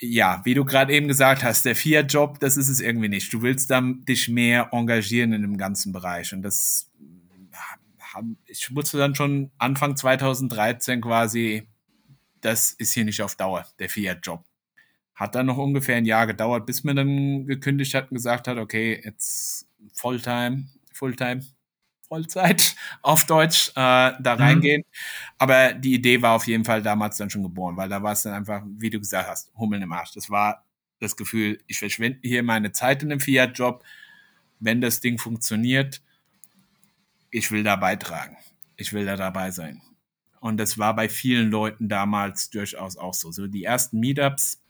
Ja, 0.00 0.42
wie 0.44 0.54
du 0.54 0.64
gerade 0.64 0.92
eben 0.92 1.08
gesagt 1.08 1.42
hast, 1.42 1.64
der 1.64 1.74
Fiat-Job, 1.74 2.38
das 2.38 2.56
ist 2.56 2.68
es 2.68 2.80
irgendwie 2.80 3.08
nicht. 3.08 3.32
Du 3.32 3.42
willst 3.42 3.70
dann 3.70 4.04
dich 4.04 4.28
mehr 4.28 4.68
engagieren 4.72 5.32
in 5.32 5.42
dem 5.42 5.58
ganzen 5.58 5.92
Bereich. 5.92 6.32
Und 6.32 6.42
das, 6.42 6.90
ich 8.46 8.74
wusste 8.74 8.98
dann 8.98 9.16
schon 9.16 9.50
Anfang 9.58 9.96
2013 9.96 11.00
quasi, 11.00 11.66
das 12.40 12.70
ist 12.72 12.94
hier 12.94 13.04
nicht 13.04 13.22
auf 13.22 13.34
Dauer, 13.34 13.66
der 13.80 13.88
Fiat-Job. 13.88 14.44
Hat 15.18 15.34
dann 15.34 15.46
noch 15.46 15.58
ungefähr 15.58 15.96
ein 15.96 16.04
Jahr 16.04 16.28
gedauert, 16.28 16.64
bis 16.64 16.84
man 16.84 16.94
dann 16.94 17.46
gekündigt 17.46 17.92
hat 17.94 18.10
und 18.10 18.16
gesagt 18.16 18.46
hat, 18.46 18.56
okay, 18.56 19.00
jetzt 19.04 19.66
Fulltime, 19.92 20.68
Fulltime, 20.92 21.42
Vollzeit 22.06 22.76
auf 23.02 23.26
Deutsch 23.26 23.70
äh, 23.70 23.72
da 23.74 24.36
mhm. 24.36 24.40
reingehen. 24.40 24.84
Aber 25.38 25.74
die 25.74 25.94
Idee 25.94 26.22
war 26.22 26.34
auf 26.34 26.46
jeden 26.46 26.64
Fall 26.64 26.82
damals 26.82 27.16
dann 27.16 27.30
schon 27.30 27.42
geboren, 27.42 27.76
weil 27.76 27.88
da 27.88 28.00
war 28.00 28.12
es 28.12 28.22
dann 28.22 28.32
einfach, 28.32 28.62
wie 28.64 28.90
du 28.90 29.00
gesagt 29.00 29.28
hast, 29.28 29.52
Hummeln 29.56 29.82
im 29.82 29.92
Arsch. 29.92 30.12
Das 30.12 30.30
war 30.30 30.64
das 31.00 31.16
Gefühl, 31.16 31.58
ich 31.66 31.80
verschwende 31.80 32.20
hier 32.22 32.44
meine 32.44 32.70
Zeit 32.70 33.02
in 33.02 33.10
einem 33.10 33.20
Fiat-Job. 33.20 33.84
Wenn 34.60 34.80
das 34.80 35.00
Ding 35.00 35.18
funktioniert, 35.18 36.00
ich 37.30 37.50
will 37.50 37.62
da 37.62 37.74
beitragen. 37.74 38.36
Ich 38.76 38.92
will 38.92 39.04
da 39.04 39.16
dabei 39.16 39.50
sein. 39.50 39.82
Und 40.40 40.58
das 40.58 40.78
war 40.78 40.94
bei 40.94 41.08
vielen 41.08 41.50
Leuten 41.50 41.88
damals 41.88 42.50
durchaus 42.50 42.96
auch 42.96 43.14
so. 43.14 43.32
So 43.32 43.46
die 43.48 43.64
ersten 43.64 43.98
Meetups, 43.98 44.62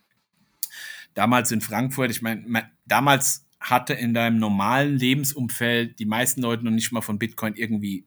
damals 1.15 1.51
in 1.53 1.61
Frankfurt, 1.61 2.11
ich 2.11 2.23
meine, 2.23 2.71
damals 2.87 3.47
hatte 3.61 3.95
in 3.95 4.15
deinem 4.15 4.39
normalen 4.39 4.97
Lebensumfeld 4.97 5.99
die 5.99 6.07
meisten 6.07 6.43
Leute 6.43 6.65
noch 6.65 6.71
nicht 6.71 6.93
mal 6.93 7.01
von 7.01 7.19
Bitcoin 7.19 7.55
irgendwie 7.55 8.07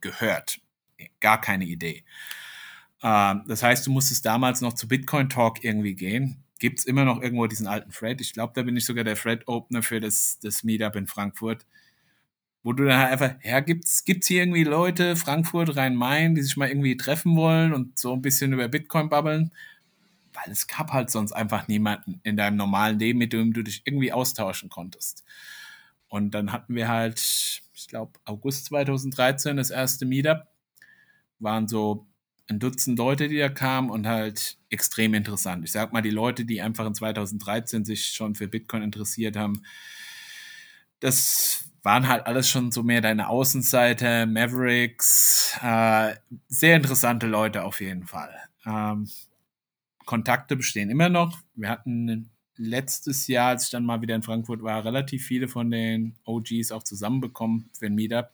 gehört. 0.00 0.60
Gar 1.20 1.40
keine 1.40 1.64
Idee. 1.64 2.04
Äh, 3.02 3.34
das 3.46 3.62
heißt, 3.62 3.86
du 3.86 3.90
musstest 3.90 4.26
damals 4.26 4.60
noch 4.60 4.74
zu 4.74 4.88
Bitcoin 4.88 5.28
Talk 5.28 5.64
irgendwie 5.64 5.94
gehen. 5.94 6.44
Gibt 6.58 6.78
es 6.78 6.84
immer 6.84 7.04
noch 7.04 7.20
irgendwo 7.20 7.46
diesen 7.46 7.66
alten 7.66 7.90
Thread? 7.90 8.20
Ich 8.20 8.32
glaube, 8.32 8.52
da 8.54 8.62
bin 8.62 8.76
ich 8.76 8.84
sogar 8.84 9.02
der 9.02 9.16
Thread-Opener 9.16 9.82
für 9.82 10.00
das, 10.00 10.38
das 10.40 10.62
Meetup 10.62 10.94
in 10.96 11.06
Frankfurt. 11.06 11.66
Wo 12.62 12.72
du 12.72 12.84
dann 12.84 13.00
einfach, 13.00 13.34
ja, 13.42 13.58
gibt's, 13.58 14.04
gibt's 14.04 14.28
hier 14.28 14.42
irgendwie 14.42 14.62
Leute, 14.62 15.16
Frankfurt, 15.16 15.74
Rhein-Main, 15.74 16.36
die 16.36 16.42
sich 16.42 16.56
mal 16.56 16.68
irgendwie 16.68 16.96
treffen 16.96 17.34
wollen 17.34 17.72
und 17.72 17.98
so 17.98 18.12
ein 18.12 18.22
bisschen 18.22 18.52
über 18.52 18.68
Bitcoin 18.68 19.08
babbeln? 19.08 19.50
Weil 20.32 20.52
es 20.52 20.66
gab 20.66 20.92
halt 20.92 21.10
sonst 21.10 21.32
einfach 21.32 21.68
niemanden 21.68 22.20
in 22.22 22.36
deinem 22.36 22.56
normalen 22.56 22.98
Leben, 22.98 23.18
mit 23.18 23.32
dem 23.32 23.52
du 23.52 23.62
dich 23.62 23.82
irgendwie 23.84 24.12
austauschen 24.12 24.68
konntest. 24.68 25.24
Und 26.08 26.32
dann 26.32 26.52
hatten 26.52 26.74
wir 26.74 26.88
halt, 26.88 27.18
ich 27.74 27.88
glaube, 27.88 28.12
August 28.24 28.66
2013 28.66 29.56
das 29.56 29.70
erste 29.70 30.04
Meetup. 30.04 30.46
Waren 31.38 31.68
so 31.68 32.06
ein 32.48 32.58
Dutzend 32.58 32.98
Leute, 32.98 33.28
die 33.28 33.38
da 33.38 33.48
kamen 33.48 33.90
und 33.90 34.06
halt 34.06 34.58
extrem 34.68 35.14
interessant. 35.14 35.64
Ich 35.64 35.72
sag 35.72 35.92
mal, 35.92 36.02
die 36.02 36.10
Leute, 36.10 36.44
die 36.44 36.60
einfach 36.60 36.86
in 36.86 36.94
2013 36.94 37.84
sich 37.84 38.06
schon 38.06 38.34
für 38.34 38.48
Bitcoin 38.48 38.82
interessiert 38.82 39.36
haben, 39.36 39.62
das 41.00 41.64
waren 41.82 42.06
halt 42.06 42.26
alles 42.26 42.48
schon 42.48 42.70
so 42.70 42.82
mehr 42.82 43.00
deine 43.00 43.28
Außenseite, 43.28 44.26
Mavericks, 44.26 45.58
äh, 45.62 46.14
sehr 46.46 46.76
interessante 46.76 47.26
Leute 47.26 47.64
auf 47.64 47.80
jeden 47.80 48.06
Fall. 48.06 48.32
Ähm, 48.64 49.08
Kontakte 50.12 50.56
bestehen 50.56 50.90
immer 50.90 51.08
noch. 51.08 51.38
Wir 51.54 51.70
hatten 51.70 52.30
letztes 52.56 53.26
Jahr, 53.26 53.48
als 53.48 53.64
ich 53.64 53.70
dann 53.70 53.84
mal 53.84 54.02
wieder 54.02 54.14
in 54.14 54.22
Frankfurt 54.22 54.62
war, 54.62 54.84
relativ 54.84 55.24
viele 55.26 55.48
von 55.48 55.70
den 55.70 56.16
OGs 56.24 56.70
auch 56.70 56.82
zusammenbekommen 56.82 57.70
für 57.78 57.86
ein 57.86 57.94
Meetup 57.94 58.30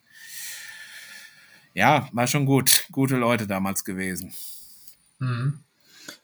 ja, 1.78 2.08
war 2.12 2.26
schon 2.26 2.44
gut. 2.44 2.86
Gute 2.90 3.16
Leute 3.16 3.46
damals 3.46 3.84
gewesen. 3.84 4.32
Mhm. 5.20 5.60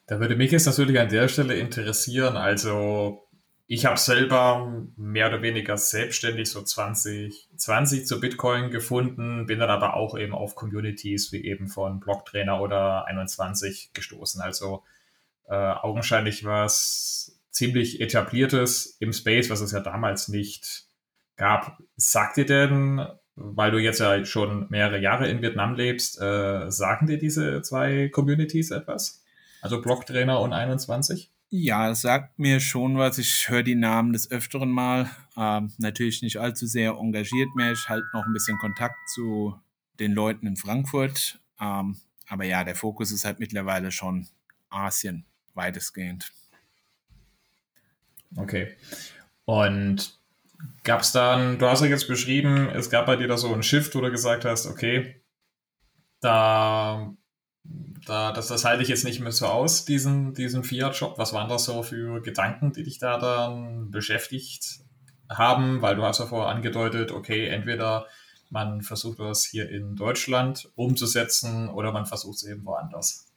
Da 0.05 0.19
würde 0.19 0.35
mich 0.35 0.51
jetzt 0.51 0.65
natürlich 0.65 0.99
an 0.99 1.07
der 1.07 1.29
Stelle 1.29 1.55
interessieren. 1.55 2.35
Also, 2.35 3.25
ich 3.65 3.85
habe 3.85 3.97
selber 3.97 4.85
mehr 4.97 5.29
oder 5.29 5.41
weniger 5.41 5.77
selbstständig 5.77 6.49
so 6.49 6.61
2020 6.61 8.05
zu 8.05 8.19
Bitcoin 8.19 8.69
gefunden, 8.69 9.45
bin 9.45 9.59
dann 9.59 9.69
aber 9.69 9.95
auch 9.95 10.17
eben 10.17 10.33
auf 10.33 10.55
Communities 10.55 11.31
wie 11.31 11.45
eben 11.45 11.69
von 11.69 12.01
Blocktrainer 12.01 12.59
oder 12.61 13.05
21 13.05 13.91
gestoßen. 13.93 14.41
Also, 14.41 14.83
äh, 15.47 15.53
augenscheinlich 15.55 16.43
was 16.43 17.39
ziemlich 17.51 18.01
etabliertes 18.01 18.97
im 18.99 19.13
Space, 19.13 19.49
was 19.49 19.61
es 19.61 19.71
ja 19.71 19.79
damals 19.79 20.27
nicht 20.27 20.87
gab. 21.37 21.77
Sagt 21.95 22.37
ihr 22.37 22.45
denn 22.45 23.05
weil 23.35 23.71
du 23.71 23.79
jetzt 23.79 23.99
ja 23.99 24.23
schon 24.25 24.67
mehrere 24.69 24.99
Jahre 24.99 25.27
in 25.27 25.41
Vietnam 25.41 25.75
lebst, 25.75 26.19
äh, 26.21 26.71
sagen 26.71 27.07
dir 27.07 27.17
diese 27.17 27.61
zwei 27.61 28.09
Communities 28.09 28.71
etwas? 28.71 29.23
Also 29.61 29.81
Blocktrainer 29.81 30.39
und 30.39 30.53
21? 30.53 31.31
Ja, 31.49 31.89
das 31.89 32.01
sagt 32.01 32.39
mir 32.39 32.59
schon 32.59 32.97
was. 32.97 33.17
Ich 33.17 33.49
höre 33.49 33.63
die 33.63 33.75
Namen 33.75 34.13
des 34.13 34.31
Öfteren 34.31 34.69
mal. 34.69 35.09
Ähm, 35.37 35.71
natürlich 35.77 36.21
nicht 36.21 36.37
allzu 36.37 36.65
sehr 36.65 36.91
engagiert 36.91 37.49
mehr. 37.55 37.71
Ich 37.73 37.87
halte 37.89 38.07
noch 38.13 38.25
ein 38.25 38.33
bisschen 38.33 38.57
Kontakt 38.57 38.95
zu 39.13 39.55
den 39.99 40.13
Leuten 40.13 40.47
in 40.47 40.55
Frankfurt. 40.55 41.39
Ähm, 41.59 41.97
aber 42.27 42.45
ja, 42.45 42.63
der 42.63 42.75
Fokus 42.75 43.11
ist 43.11 43.25
halt 43.25 43.39
mittlerweile 43.39 43.91
schon 43.91 44.27
Asien 44.69 45.25
weitestgehend. 45.55 46.31
Okay. 48.35 48.75
Und 49.45 50.19
Gab 50.83 51.01
es 51.01 51.11
dann, 51.11 51.57
du 51.57 51.67
hast 51.67 51.81
ja 51.81 51.87
jetzt 51.87 52.07
beschrieben, 52.07 52.69
es 52.69 52.89
gab 52.89 53.07
bei 53.07 53.15
dir 53.15 53.27
da 53.27 53.37
so 53.37 53.53
ein 53.53 53.63
Shift, 53.63 53.95
wo 53.95 54.01
du 54.01 54.11
gesagt 54.11 54.45
hast, 54.45 54.67
okay, 54.67 55.21
da, 56.21 57.13
da 58.05 58.31
das, 58.31 58.47
das 58.47 58.65
halte 58.65 58.83
ich 58.83 58.89
jetzt 58.89 59.03
nicht 59.03 59.19
mehr 59.19 59.31
so 59.31 59.47
aus, 59.47 59.85
diesen, 59.85 60.33
diesen 60.33 60.63
Fiat-Job. 60.63 61.17
Was 61.17 61.33
waren 61.33 61.49
das 61.49 61.65
so 61.65 61.83
für 61.83 62.21
Gedanken, 62.21 62.71
die 62.71 62.83
dich 62.83 62.99
da 62.99 63.17
dann 63.17 63.91
beschäftigt 63.91 64.79
haben? 65.29 65.81
Weil 65.81 65.95
du 65.95 66.03
hast 66.03 66.19
ja 66.19 66.27
vorher 66.27 66.53
angedeutet, 66.53 67.11
okay, 67.11 67.47
entweder 67.47 68.05
man 68.49 68.81
versucht 68.81 69.19
das 69.19 69.43
hier 69.43 69.69
in 69.69 69.95
Deutschland 69.95 70.69
umzusetzen 70.75 71.67
oder 71.69 71.91
man 71.91 72.05
versucht 72.05 72.37
es 72.37 72.43
eben 72.43 72.63
woanders. 72.65 73.27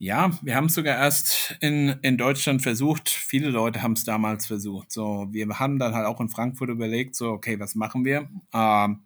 Ja, 0.00 0.30
wir 0.42 0.54
haben 0.54 0.66
es 0.66 0.74
sogar 0.74 0.96
erst 0.96 1.56
in, 1.60 1.88
in 2.02 2.16
Deutschland 2.18 2.62
versucht. 2.62 3.08
Viele 3.08 3.48
Leute 3.50 3.82
haben 3.82 3.94
es 3.94 4.04
damals 4.04 4.46
versucht. 4.46 4.92
So, 4.92 5.26
wir 5.32 5.48
haben 5.58 5.80
dann 5.80 5.94
halt 5.94 6.06
auch 6.06 6.20
in 6.20 6.28
Frankfurt 6.28 6.68
überlegt, 6.68 7.16
so, 7.16 7.30
okay, 7.30 7.58
was 7.58 7.74
machen 7.74 8.04
wir? 8.04 8.28
Ähm, 8.54 9.00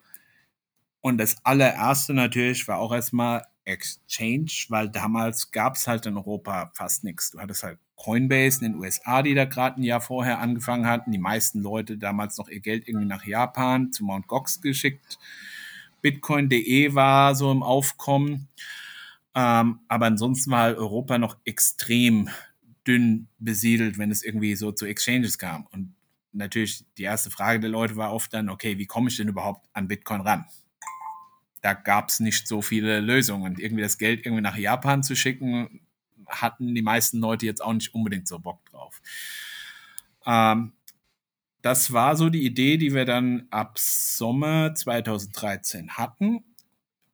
und 1.00 1.18
das 1.18 1.37
allererste 1.44 2.12
natürlich 2.12 2.68
war 2.68 2.78
auch 2.78 2.92
erstmal 2.92 3.42
Exchange, 3.64 4.52
weil 4.68 4.88
damals 4.90 5.50
gab 5.50 5.76
es 5.76 5.87
halt 5.87 6.04
in 6.04 6.16
Europa 6.16 6.70
fast 6.75 7.04
nichts. 7.04 7.30
Du 7.30 7.40
hattest 7.40 7.62
halt 7.62 7.78
Coinbase 7.96 8.64
in 8.64 8.72
den 8.72 8.80
USA, 8.80 9.22
die 9.22 9.34
da 9.34 9.46
gerade 9.46 9.80
ein 9.80 9.84
Jahr 9.84 10.00
vorher 10.00 10.40
angefangen 10.40 10.87
hatten. 10.87 11.11
Die 11.12 11.18
meisten 11.18 11.61
Leute 11.62 11.96
damals 11.96 12.37
noch 12.37 12.49
ihr 12.49 12.61
Geld 12.61 12.87
irgendwie 12.87 13.06
nach 13.06 13.25
Japan 13.25 13.92
zu 13.92 14.04
Mt. 14.04 14.26
Gox 14.26 14.61
geschickt. 14.61 15.18
Bitcoin.de 16.02 16.94
war 16.94 17.34
so 17.34 17.50
im 17.50 17.62
Aufkommen. 17.62 18.49
Ähm, 19.34 19.80
aber 19.88 20.06
ansonsten 20.06 20.50
war 20.50 20.62
halt 20.62 20.78
Europa 20.78 21.18
noch 21.18 21.36
extrem 21.44 22.28
dünn 22.86 23.28
besiedelt, 23.38 23.98
wenn 23.98 24.10
es 24.10 24.22
irgendwie 24.22 24.54
so 24.56 24.72
zu 24.72 24.86
Exchanges 24.86 25.38
kam. 25.38 25.66
Und 25.66 25.94
natürlich 26.32 26.84
die 26.98 27.04
erste 27.04 27.30
Frage 27.30 27.60
der 27.60 27.70
Leute 27.70 27.96
war 27.96 28.12
oft 28.12 28.32
dann, 28.34 28.48
okay, 28.48 28.78
wie 28.78 28.86
komme 28.86 29.08
ich 29.08 29.16
denn 29.16 29.28
überhaupt 29.28 29.68
an 29.72 29.88
Bitcoin 29.88 30.20
ran? 30.20 30.44
Da 31.62 31.74
gab 31.74 32.08
es 32.08 32.20
nicht 32.20 32.48
so 32.48 32.60
viele 32.60 33.00
Lösungen. 33.00 33.52
Und 33.52 33.60
irgendwie 33.60 33.82
das 33.82 33.98
Geld 33.98 34.26
irgendwie 34.26 34.42
nach 34.42 34.56
Japan 34.56 35.02
zu 35.02 35.14
schicken, 35.14 35.80
hatten 36.26 36.74
die 36.74 36.82
meisten 36.82 37.18
Leute 37.20 37.46
jetzt 37.46 37.62
auch 37.62 37.72
nicht 37.72 37.94
unbedingt 37.94 38.26
so 38.26 38.38
Bock 38.38 38.64
drauf. 38.66 39.00
Ähm, 40.26 40.72
das 41.62 41.92
war 41.92 42.16
so 42.16 42.28
die 42.28 42.44
Idee, 42.44 42.76
die 42.76 42.92
wir 42.92 43.04
dann 43.04 43.46
ab 43.50 43.78
Sommer 43.78 44.74
2013 44.74 45.90
hatten 45.90 46.44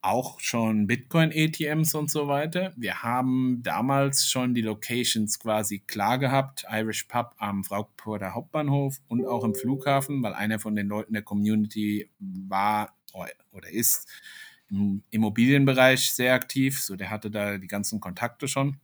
auch 0.01 0.41
schon 0.41 0.87
Bitcoin-ATMs 0.87 1.95
und 1.95 2.11
so 2.11 2.29
weiter. 2.29 2.73
Wir 2.77 3.03
haben 3.03 3.61
damals 3.63 4.31
schon 4.31 4.55
die 4.55 4.63
Locations 4.63 5.39
quasi 5.39 5.81
klar 5.81 6.19
gehabt. 6.19 6.65
Irish 6.71 7.05
Pub 7.05 7.35
am 7.39 7.65
Frankfurter 7.65 8.35
Hauptbahnhof 8.35 8.99
und 9.09 9.27
auch 9.27 9.45
im 9.45 9.55
Flughafen, 9.55 10.23
weil 10.23 10.35
einer 10.35 10.59
von 10.59 10.77
den 10.77 10.89
Leuten 10.89 11.15
der 11.15 11.23
Community 11.23 12.11
war 12.21 12.95
oder 13.53 13.69
ist 13.69 14.09
im 14.71 15.03
Immobilienbereich 15.11 16.13
sehr 16.13 16.35
aktiv. 16.35 16.81
So, 16.81 16.97
der 16.97 17.11
hatte 17.11 17.31
da 17.31 17.59
die 17.59 17.67
ganzen 17.67 18.01
Kontakte 18.01 18.49
schon. 18.49 18.79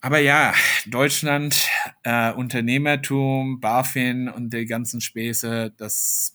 Aber 0.00 0.18
ja, 0.18 0.52
Deutschland, 0.86 1.68
äh, 2.02 2.32
Unternehmertum, 2.32 3.60
BaFin 3.60 4.28
und 4.28 4.52
die 4.52 4.64
ganzen 4.64 5.00
Späße, 5.00 5.72
das 5.76 6.34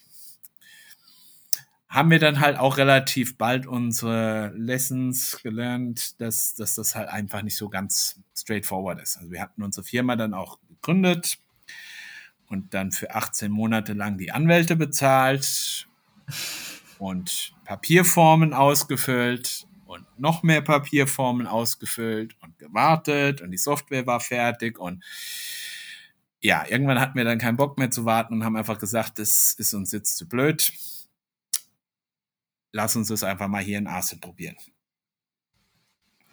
haben 1.90 2.12
wir 2.12 2.20
dann 2.20 2.42
halt 2.42 2.58
auch 2.58 2.78
relativ 2.78 3.38
bald 3.38 3.66
unsere 3.66 4.52
Lessons 4.56 5.40
gelernt, 5.42 6.20
dass, 6.20 6.54
dass 6.56 6.76
das 6.76 6.96
halt 6.96 7.08
einfach 7.08 7.44
nicht 7.44 7.56
so 7.56 7.70
ganz 7.70 8.20
straightforward 8.36 9.02
ist. 9.02 9.18
Also 9.18 9.32
wir 9.32 9.42
hatten 9.42 9.64
unsere 9.64 9.86
Firma 9.86 10.16
dann 10.18 10.34
auch 10.34 10.60
gegründet 10.68 11.38
und 12.50 12.74
dann 12.74 12.92
für 12.92 13.16
18 13.16 13.52
Monate 13.52 13.94
lang 13.94 14.18
die 14.18 14.32
Anwälte 14.32 14.76
bezahlt 14.76 15.88
und 17.00 17.54
Papierformen 17.64 18.54
ausgefüllt 18.54 19.66
und 19.86 20.06
noch 20.20 20.44
mehr 20.44 20.62
Papierformen 20.62 21.48
ausgefüllt 21.48 22.36
und 22.42 22.60
gewartet 22.60 23.42
und 23.42 23.52
die 23.52 23.58
Software 23.58 24.06
war 24.06 24.20
fertig 24.20 24.78
und 24.78 25.06
ja, 26.42 26.66
irgendwann 26.68 27.00
hatten 27.00 27.18
wir 27.18 27.24
dann 27.24 27.40
keinen 27.40 27.58
Bock 27.58 27.78
mehr 27.78 27.90
zu 27.92 28.06
warten 28.06 28.34
und 28.34 28.44
haben 28.44 28.58
einfach 28.58 28.78
gesagt, 28.78 29.20
das 29.20 29.54
ist 29.54 29.74
uns 29.74 29.92
jetzt 29.94 30.18
zu 30.18 30.28
blöd 30.28 30.72
lass 32.72 32.96
uns 32.96 33.08
das 33.10 33.24
einfach 33.24 33.48
mal 33.48 33.64
hier 33.64 33.78
in 33.78 33.88
Asien 33.88 34.20
probieren. 34.20 34.56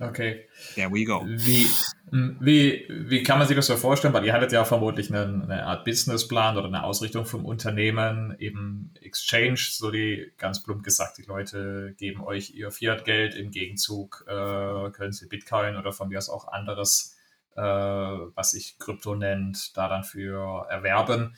Okay. 0.00 0.48
There 0.74 0.90
we 0.90 1.04
go. 1.04 1.22
Wie, 1.24 1.68
wie, 2.10 2.84
wie 2.88 3.22
kann 3.22 3.38
man 3.38 3.46
sich 3.46 3.54
das 3.56 3.68
so 3.68 3.76
vorstellen? 3.76 4.12
Weil 4.12 4.24
ihr 4.24 4.32
hattet 4.32 4.50
ja 4.50 4.64
vermutlich 4.64 5.08
eine, 5.08 5.42
eine 5.44 5.66
Art 5.66 5.84
Businessplan 5.84 6.56
oder 6.56 6.66
eine 6.66 6.82
Ausrichtung 6.82 7.26
vom 7.26 7.44
Unternehmen, 7.44 8.34
eben 8.40 8.92
Exchange, 9.00 9.56
so 9.56 9.92
die 9.92 10.32
ganz 10.36 10.64
plump 10.64 10.82
gesagt, 10.82 11.18
die 11.18 11.22
Leute 11.22 11.94
geben 11.96 12.22
euch 12.22 12.50
ihr 12.54 12.72
Fiat-Geld, 12.72 13.36
im 13.36 13.52
Gegenzug 13.52 14.24
äh, 14.26 14.90
können 14.90 15.12
sie 15.12 15.28
Bitcoin 15.28 15.76
oder 15.76 15.92
von 15.92 16.08
mir 16.08 16.18
aus 16.18 16.28
auch 16.28 16.48
anderes, 16.48 17.16
äh, 17.54 17.62
was 17.62 18.50
sich 18.50 18.78
Krypto 18.80 19.14
nennt, 19.14 19.76
da 19.76 19.88
dann 19.88 20.02
für 20.02 20.66
erwerben 20.68 21.36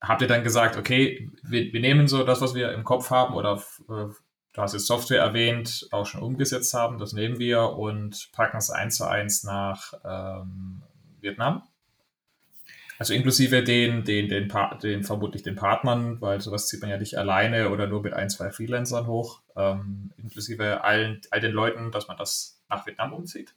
habt 0.00 0.22
ihr 0.22 0.28
dann 0.28 0.44
gesagt, 0.44 0.76
okay, 0.76 1.30
wir, 1.42 1.72
wir, 1.72 1.80
nehmen 1.80 2.08
so 2.08 2.24
das, 2.24 2.40
was 2.40 2.54
wir 2.54 2.72
im 2.72 2.84
Kopf 2.84 3.10
haben 3.10 3.34
oder 3.34 3.62
äh, 3.88 4.06
du 4.52 4.62
hast 4.62 4.72
jetzt 4.72 4.86
Software 4.86 5.20
erwähnt, 5.20 5.88
auch 5.90 6.06
schon 6.06 6.22
umgesetzt 6.22 6.74
haben, 6.74 6.98
das 6.98 7.12
nehmen 7.12 7.38
wir 7.38 7.70
und 7.70 8.30
packen 8.32 8.56
es 8.56 8.70
eins 8.70 8.96
zu 8.96 9.08
eins 9.08 9.44
nach 9.44 9.92
ähm, 10.04 10.82
Vietnam? 11.20 11.62
Also 12.98 13.14
inklusive 13.14 13.62
den, 13.62 14.02
den, 14.02 14.28
den, 14.28 14.50
den, 14.82 15.04
vermutlich 15.04 15.44
den 15.44 15.54
Partnern, 15.54 16.20
weil 16.20 16.40
sowas 16.40 16.66
zieht 16.66 16.80
man 16.80 16.90
ja 16.90 16.98
nicht 16.98 17.16
alleine 17.16 17.70
oder 17.70 17.86
nur 17.86 18.02
mit 18.02 18.12
ein, 18.12 18.28
zwei 18.28 18.50
Freelancern 18.50 19.06
hoch, 19.06 19.40
ähm, 19.54 20.10
inklusive 20.16 20.82
allen, 20.82 21.20
all 21.30 21.40
den 21.40 21.52
Leuten, 21.52 21.92
dass 21.92 22.08
man 22.08 22.16
das 22.16 22.60
nach 22.68 22.86
Vietnam 22.86 23.12
umzieht. 23.12 23.54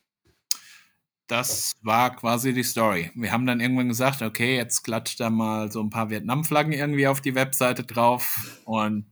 Das 1.32 1.72
war 1.82 2.14
quasi 2.14 2.54
die 2.54 2.62
Story. 2.62 3.10
Wir 3.16 3.32
haben 3.32 3.46
dann 3.46 3.62
irgendwann 3.62 3.88
gesagt, 3.88 4.22
okay, 4.22 4.58
jetzt 4.58 4.84
klatscht 4.84 5.22
da 5.22 5.30
mal 5.30 5.72
so 5.72 5.82
ein 5.82 5.90
paar 5.90 6.10
Vietnam-Flaggen 6.10 6.74
irgendwie 6.74 7.08
auf 7.08 7.22
die 7.22 7.36
Webseite 7.36 7.84
drauf 7.84 8.60
und 8.66 9.06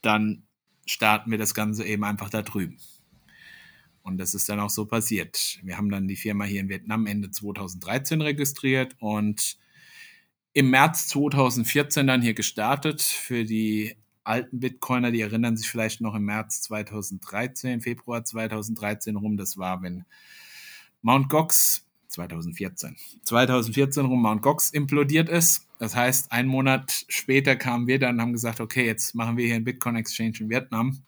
dann 0.00 0.46
starten 0.86 1.32
wir 1.32 1.38
das 1.38 1.52
Ganze 1.52 1.84
eben 1.84 2.04
einfach 2.04 2.30
da 2.30 2.42
drüben. 2.42 2.78
Und 4.04 4.18
das 4.18 4.34
ist 4.34 4.48
dann 4.48 4.60
auch 4.60 4.70
so 4.70 4.86
passiert. 4.86 5.58
Wir 5.64 5.76
haben 5.76 5.90
dann 5.90 6.06
die 6.06 6.14
Firma 6.14 6.44
hier 6.44 6.60
in 6.60 6.68
Vietnam 6.68 7.06
Ende 7.06 7.32
2013 7.32 8.20
registriert 8.20 8.94
und 9.00 9.58
im 10.52 10.70
März 10.70 11.08
2014 11.08 12.06
dann 12.06 12.22
hier 12.22 12.34
gestartet. 12.34 13.02
Für 13.02 13.42
die 13.42 13.96
alten 14.22 14.60
Bitcoiner, 14.60 15.10
die 15.10 15.22
erinnern 15.22 15.56
sich 15.56 15.68
vielleicht 15.68 16.00
noch 16.00 16.14
im 16.14 16.24
März 16.24 16.62
2013, 16.62 17.80
Februar 17.80 18.22
2013 18.22 19.16
rum. 19.16 19.36
Das 19.36 19.58
war, 19.58 19.82
wenn 19.82 20.04
Mount 21.04 21.28
Gox 21.28 21.86
2014. 22.08 22.96
2014 23.24 24.06
rum 24.06 24.22
Mount 24.22 24.40
Gox 24.40 24.70
implodiert 24.70 25.28
ist. 25.28 25.68
Das 25.78 25.94
heißt, 25.94 26.32
einen 26.32 26.48
Monat 26.48 27.04
später 27.08 27.56
kamen 27.56 27.86
wir 27.86 27.98
dann 27.98 28.14
und 28.14 28.22
haben 28.22 28.32
gesagt, 28.32 28.58
okay, 28.58 28.86
jetzt 28.86 29.14
machen 29.14 29.36
wir 29.36 29.44
hier 29.44 29.56
einen 29.56 29.66
Bitcoin 29.66 29.96
Exchange 29.96 30.32
in 30.40 30.48
Vietnam. 30.48 31.02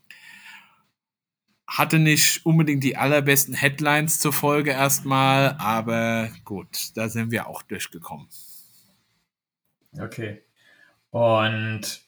Hatte 1.66 1.98
nicht 1.98 2.44
unbedingt 2.44 2.84
die 2.84 2.98
allerbesten 2.98 3.54
Headlines 3.54 4.20
zur 4.20 4.34
Folge 4.34 4.72
erstmal, 4.72 5.54
aber 5.54 6.30
gut, 6.44 6.90
da 6.94 7.08
sind 7.08 7.30
wir 7.30 7.46
auch 7.48 7.62
durchgekommen. 7.62 8.28
Okay. 9.98 10.42
Und 11.08 12.05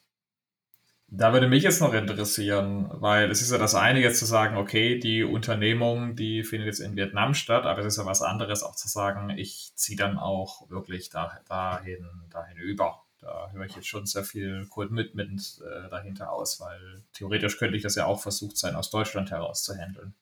da 1.10 1.32
würde 1.32 1.48
mich 1.48 1.62
jetzt 1.62 1.80
noch 1.80 1.94
interessieren, 1.94 2.90
weil 2.92 3.30
es 3.30 3.40
ist 3.40 3.50
ja 3.50 3.56
das 3.56 3.74
eine, 3.74 4.00
jetzt 4.00 4.18
zu 4.18 4.26
sagen, 4.26 4.56
okay, 4.58 4.98
die 4.98 5.24
Unternehmung, 5.24 6.16
die 6.16 6.44
findet 6.44 6.66
jetzt 6.66 6.80
in 6.80 6.96
Vietnam 6.96 7.32
statt, 7.32 7.64
aber 7.64 7.80
es 7.80 7.86
ist 7.86 7.96
ja 7.96 8.04
was 8.04 8.20
anderes 8.20 8.62
auch 8.62 8.76
zu 8.76 8.88
sagen, 8.88 9.30
ich 9.30 9.72
ziehe 9.74 9.96
dann 9.96 10.18
auch 10.18 10.68
wirklich 10.68 11.08
da, 11.08 11.40
dahin, 11.48 12.06
dahin 12.30 12.58
über. 12.58 13.02
Da 13.22 13.50
höre 13.52 13.64
ich 13.64 13.74
jetzt 13.74 13.88
schon 13.88 14.06
sehr 14.06 14.22
viel 14.22 14.66
Commitment 14.66 15.60
äh, 15.64 15.88
dahinter 15.88 16.30
aus, 16.30 16.60
weil 16.60 17.02
theoretisch 17.14 17.56
könnte 17.58 17.76
ich 17.76 17.82
das 17.82 17.94
ja 17.94 18.04
auch 18.04 18.20
versucht 18.20 18.58
sein, 18.58 18.76
aus 18.76 18.90
Deutschland 18.90 19.30
heraus 19.30 19.64
zu 19.64 19.74
handeln. 19.74 20.14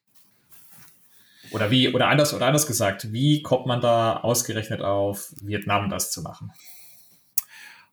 Oder 1.50 1.70
wie, 1.70 1.92
oder 1.92 2.08
anders, 2.08 2.32
oder 2.32 2.46
anders 2.46 2.66
gesagt, 2.66 3.12
wie 3.12 3.42
kommt 3.42 3.66
man 3.66 3.80
da 3.80 4.18
ausgerechnet 4.18 4.82
auf 4.82 5.32
Vietnam 5.42 5.90
das 5.90 6.10
zu 6.10 6.22
machen? 6.22 6.52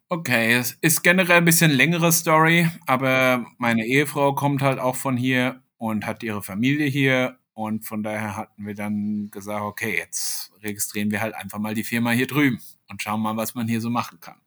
Okay, 0.10 0.53
es 0.53 0.77
ist 0.81 1.01
generell 1.01 1.38
ein 1.38 1.45
bisschen 1.45 1.72
längere 1.72 2.12
Story, 2.12 2.69
aber 2.86 3.48
meine 3.57 3.86
Ehefrau 3.86 4.36
kommt 4.36 4.62
halt 4.62 4.77
auch 4.77 4.95
von 4.95 5.17
hier 5.17 5.63
und 5.77 6.05
hat 6.05 6.22
ihre 6.22 6.43
Familie 6.43 6.86
hier 6.86 7.39
und 7.53 7.86
von 7.86 8.03
daher 8.03 8.36
hatten 8.36 8.65
wir 8.65 8.75
dann 8.75 9.29
gesagt, 9.31 9.62
okay, 9.62 9.98
jetzt 9.98 10.51
registrieren 10.62 11.10
wir 11.10 11.22
halt 11.22 11.33
einfach 11.33 11.57
mal 11.57 11.74
die 11.74 11.83
Firma 11.83 12.12
hier 12.12 12.27
drüben 12.27 12.60
und 12.89 13.01
schauen 13.01 13.22
mal, 13.22 13.38
was 13.38 13.55
man 13.55 13.67
hier 13.67 13.81
so 13.81 13.89
machen 13.89 14.19
kann. 14.19 14.39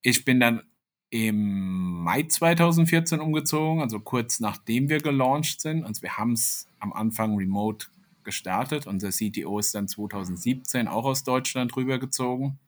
Ich 0.00 0.24
bin 0.24 0.40
dann 0.40 0.62
im 1.10 2.02
Mai 2.02 2.22
2014 2.22 3.20
umgezogen, 3.20 3.82
also 3.82 4.00
kurz 4.00 4.40
nachdem 4.40 4.88
wir 4.88 5.00
gelauncht 5.00 5.60
sind. 5.60 5.84
Also 5.84 6.02
wir 6.02 6.16
haben 6.16 6.32
es 6.32 6.66
am 6.78 6.92
Anfang 6.94 7.36
remote 7.36 7.88
gestartet. 8.24 8.86
Unser 8.86 9.10
CTO 9.10 9.58
ist 9.58 9.74
dann 9.74 9.88
2017 9.88 10.88
auch 10.88 11.04
aus 11.04 11.24
Deutschland 11.24 11.76
rübergezogen 11.76 12.58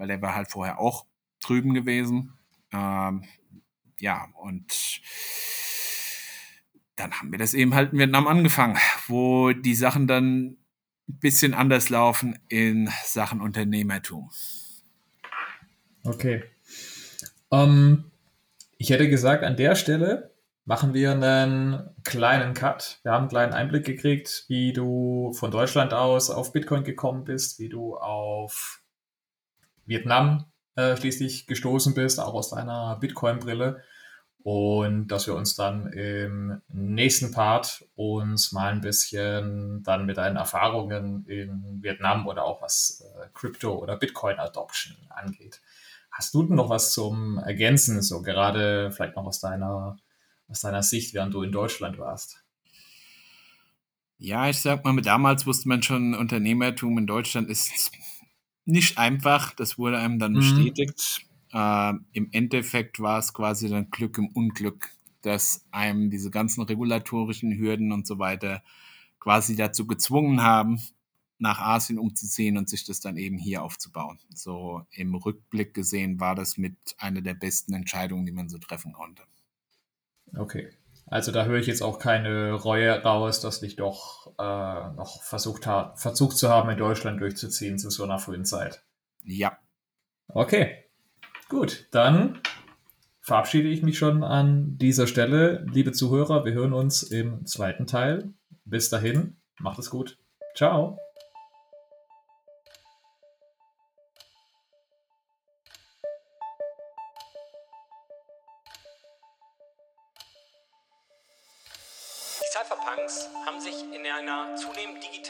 weil 0.00 0.08
der 0.08 0.22
war 0.22 0.34
halt 0.34 0.50
vorher 0.50 0.80
auch 0.80 1.04
drüben 1.42 1.74
gewesen. 1.74 2.32
Ähm, 2.72 3.24
ja, 3.98 4.28
und 4.40 5.02
dann 6.96 7.12
haben 7.12 7.30
wir 7.30 7.38
das 7.38 7.52
eben 7.52 7.74
halt 7.74 7.92
in 7.92 7.98
Vietnam 7.98 8.26
angefangen, 8.26 8.78
wo 9.08 9.52
die 9.52 9.74
Sachen 9.74 10.06
dann 10.06 10.56
ein 11.06 11.18
bisschen 11.20 11.52
anders 11.52 11.90
laufen 11.90 12.38
in 12.48 12.88
Sachen 13.04 13.42
Unternehmertum. 13.42 14.30
Okay. 16.02 16.44
Ähm, 17.52 18.10
ich 18.78 18.88
hätte 18.88 19.10
gesagt, 19.10 19.44
an 19.44 19.56
der 19.56 19.74
Stelle 19.74 20.34
machen 20.64 20.94
wir 20.94 21.10
einen 21.10 21.90
kleinen 22.04 22.54
Cut. 22.54 23.00
Wir 23.02 23.12
haben 23.12 23.24
einen 23.24 23.28
kleinen 23.28 23.52
Einblick 23.52 23.84
gekriegt, 23.84 24.46
wie 24.48 24.72
du 24.72 25.34
von 25.34 25.50
Deutschland 25.50 25.92
aus 25.92 26.30
auf 26.30 26.54
Bitcoin 26.54 26.84
gekommen 26.84 27.24
bist, 27.24 27.58
wie 27.58 27.68
du 27.68 27.98
auf 27.98 28.80
Vietnam 29.90 30.46
äh, 30.76 30.96
schließlich 30.96 31.46
gestoßen 31.46 31.94
bist, 31.94 32.20
auch 32.20 32.32
aus 32.32 32.50
deiner 32.50 32.96
Bitcoin-Brille. 33.00 33.82
Und 34.42 35.08
dass 35.08 35.26
wir 35.26 35.34
uns 35.34 35.54
dann 35.54 35.92
im 35.92 36.62
nächsten 36.68 37.30
Part 37.30 37.84
uns 37.94 38.52
mal 38.52 38.72
ein 38.72 38.80
bisschen 38.80 39.82
dann 39.82 40.06
mit 40.06 40.16
deinen 40.16 40.36
Erfahrungen 40.36 41.26
in 41.26 41.82
Vietnam 41.82 42.26
oder 42.26 42.44
auch 42.44 42.62
was 42.62 43.04
äh, 43.04 43.26
Crypto 43.34 43.74
oder 43.74 43.98
Bitcoin 43.98 44.38
Adoption 44.38 44.96
angeht. 45.10 45.60
Hast 46.10 46.32
du 46.32 46.44
denn 46.44 46.56
noch 46.56 46.70
was 46.70 46.94
zum 46.94 47.36
Ergänzen, 47.38 48.00
so 48.00 48.22
gerade 48.22 48.90
vielleicht 48.92 49.16
noch 49.16 49.26
aus 49.26 49.40
deiner, 49.40 49.98
aus 50.48 50.60
deiner 50.60 50.82
Sicht, 50.82 51.12
während 51.12 51.34
du 51.34 51.42
in 51.42 51.52
Deutschland 51.52 51.98
warst? 51.98 52.42
Ja, 54.16 54.48
ich 54.48 54.60
sag 54.60 54.84
mal, 54.84 54.98
damals 55.02 55.46
wusste 55.46 55.68
man 55.68 55.82
schon, 55.82 56.14
Unternehmertum 56.14 56.96
in 56.96 57.06
Deutschland 57.06 57.50
ist 57.50 57.90
nicht 58.70 58.98
einfach, 58.98 59.54
das 59.54 59.78
wurde 59.78 59.98
einem 59.98 60.18
dann 60.18 60.32
mhm. 60.32 60.36
bestätigt. 60.36 61.26
Äh, 61.52 61.92
Im 62.12 62.28
Endeffekt 62.32 63.00
war 63.00 63.18
es 63.18 63.32
quasi 63.32 63.68
dann 63.68 63.90
Glück 63.90 64.18
im 64.18 64.28
Unglück, 64.28 64.90
dass 65.22 65.64
einem 65.70 66.10
diese 66.10 66.30
ganzen 66.30 66.62
regulatorischen 66.62 67.56
Hürden 67.56 67.92
und 67.92 68.06
so 68.06 68.18
weiter 68.18 68.62
quasi 69.18 69.56
dazu 69.56 69.86
gezwungen 69.86 70.42
haben, 70.42 70.80
nach 71.38 71.60
Asien 71.60 71.98
umzuziehen 71.98 72.58
und 72.58 72.68
sich 72.68 72.84
das 72.84 73.00
dann 73.00 73.16
eben 73.16 73.38
hier 73.38 73.62
aufzubauen. 73.62 74.18
So 74.34 74.82
im 74.90 75.14
Rückblick 75.14 75.74
gesehen 75.74 76.20
war 76.20 76.34
das 76.34 76.58
mit 76.58 76.76
einer 76.98 77.22
der 77.22 77.34
besten 77.34 77.74
Entscheidungen, 77.74 78.26
die 78.26 78.32
man 78.32 78.48
so 78.48 78.58
treffen 78.58 78.92
konnte. 78.92 79.22
Okay. 80.36 80.70
Also 81.10 81.32
da 81.32 81.44
höre 81.44 81.58
ich 81.58 81.66
jetzt 81.66 81.82
auch 81.82 81.98
keine 81.98 82.52
Reue 82.52 83.02
raus, 83.02 83.40
dass 83.40 83.60
ich 83.62 83.74
doch 83.74 84.32
äh, 84.38 84.92
noch 84.94 85.22
versucht, 85.24 85.66
ha 85.66 85.92
versucht 85.96 86.38
zu 86.38 86.48
haben, 86.48 86.70
in 86.70 86.78
Deutschland 86.78 87.20
durchzuziehen 87.20 87.78
zu 87.78 87.90
so 87.90 88.04
einer 88.04 88.20
frühen 88.20 88.44
Zeit. 88.44 88.84
Ja. 89.24 89.58
Okay. 90.28 90.84
Gut, 91.48 91.88
dann 91.90 92.40
verabschiede 93.22 93.68
ich 93.68 93.82
mich 93.82 93.98
schon 93.98 94.22
an 94.22 94.78
dieser 94.78 95.08
Stelle. 95.08 95.66
Liebe 95.72 95.90
Zuhörer, 95.90 96.44
wir 96.44 96.52
hören 96.52 96.72
uns 96.72 97.02
im 97.02 97.44
zweiten 97.44 97.88
Teil. 97.88 98.32
Bis 98.64 98.88
dahin, 98.88 99.36
macht 99.58 99.80
es 99.80 99.90
gut. 99.90 100.16
Ciao. 100.54 100.99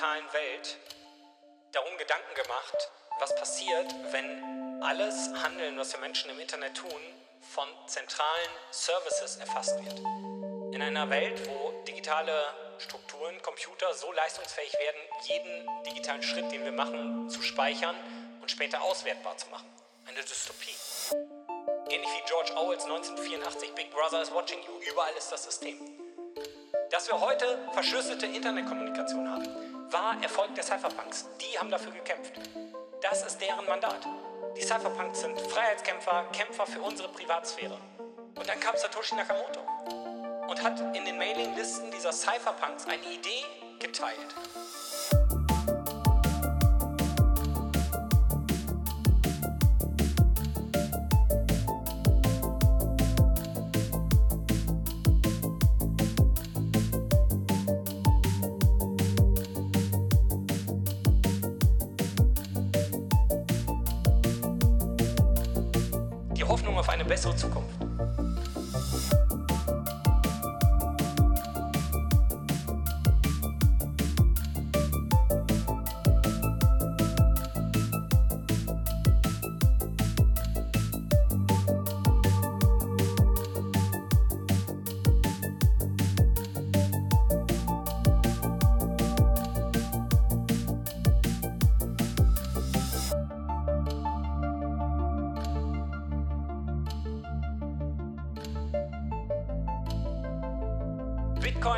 Digitalen 0.01 0.33
Welt 0.33 0.79
darum 1.73 1.97
Gedanken 1.99 2.35
gemacht, 2.35 2.91
was 3.19 3.35
passiert, 3.37 3.95
wenn 4.13 4.83
alles 4.83 5.31
Handeln, 5.43 5.77
was 5.77 5.93
wir 5.93 6.01
Menschen 6.01 6.31
im 6.31 6.41
Internet 6.41 6.75
tun, 6.75 7.01
von 7.53 7.69
zentralen 7.87 8.51
Services 8.71 9.37
erfasst 9.37 9.77
wird. 9.85 9.99
In 10.75 10.81
einer 10.81 11.11
Welt, 11.11 11.47
wo 11.49 11.73
digitale 11.87 12.33
Strukturen, 12.79 13.43
Computer 13.43 13.93
so 13.93 14.11
leistungsfähig 14.13 14.73
werden, 14.79 15.01
jeden 15.25 15.85
digitalen 15.85 16.23
Schritt, 16.23 16.51
den 16.51 16.65
wir 16.65 16.73
machen, 16.73 17.29
zu 17.29 17.43
speichern 17.43 17.97
und 18.41 18.51
später 18.51 18.81
auswertbar 18.83 19.37
zu 19.37 19.49
machen. 19.49 19.69
Eine 20.07 20.23
Dystopie. 20.23 20.75
Ähnlich 21.91 22.09
wie 22.09 22.27
George 22.27 22.53
Orwells 22.57 22.85
1984, 22.85 23.75
Big 23.75 23.91
Brother 23.91 24.23
is 24.23 24.33
watching 24.33 24.61
you. 24.63 24.79
Überall 24.91 25.13
ist 25.15 25.31
das 25.31 25.43
System. 25.45 26.00
Dass 26.91 27.07
wir 27.07 27.21
heute 27.21 27.47
verschlüsselte 27.73 28.27
Internetkommunikation 28.27 29.31
haben, 29.31 29.47
war 29.93 30.21
Erfolg 30.23 30.57
der 30.57 30.65
Cypherpunks. 30.65 31.29
Die 31.41 31.57
haben 31.57 31.71
dafür 31.71 31.93
gekämpft. 31.93 32.33
Das 33.01 33.25
ist 33.25 33.41
deren 33.41 33.65
Mandat. 33.67 34.05
Die 34.57 34.63
Cypherpunks 34.63 35.21
sind 35.21 35.41
Freiheitskämpfer, 35.41 36.25
Kämpfer 36.33 36.67
für 36.67 36.81
unsere 36.81 37.09
Privatsphäre. 37.09 37.79
Und 38.35 38.49
dann 38.49 38.59
kam 38.59 38.77
Satoshi 38.77 39.15
Nakamoto 39.15 39.61
und 40.49 40.63
hat 40.65 40.81
in 40.97 41.05
den 41.05 41.17
Mailinglisten 41.17 41.93
dieser 41.93 42.13
Cypherpunks 42.13 42.87
eine 42.87 42.97
Idee 42.97 43.45
geteilt. 43.79 44.35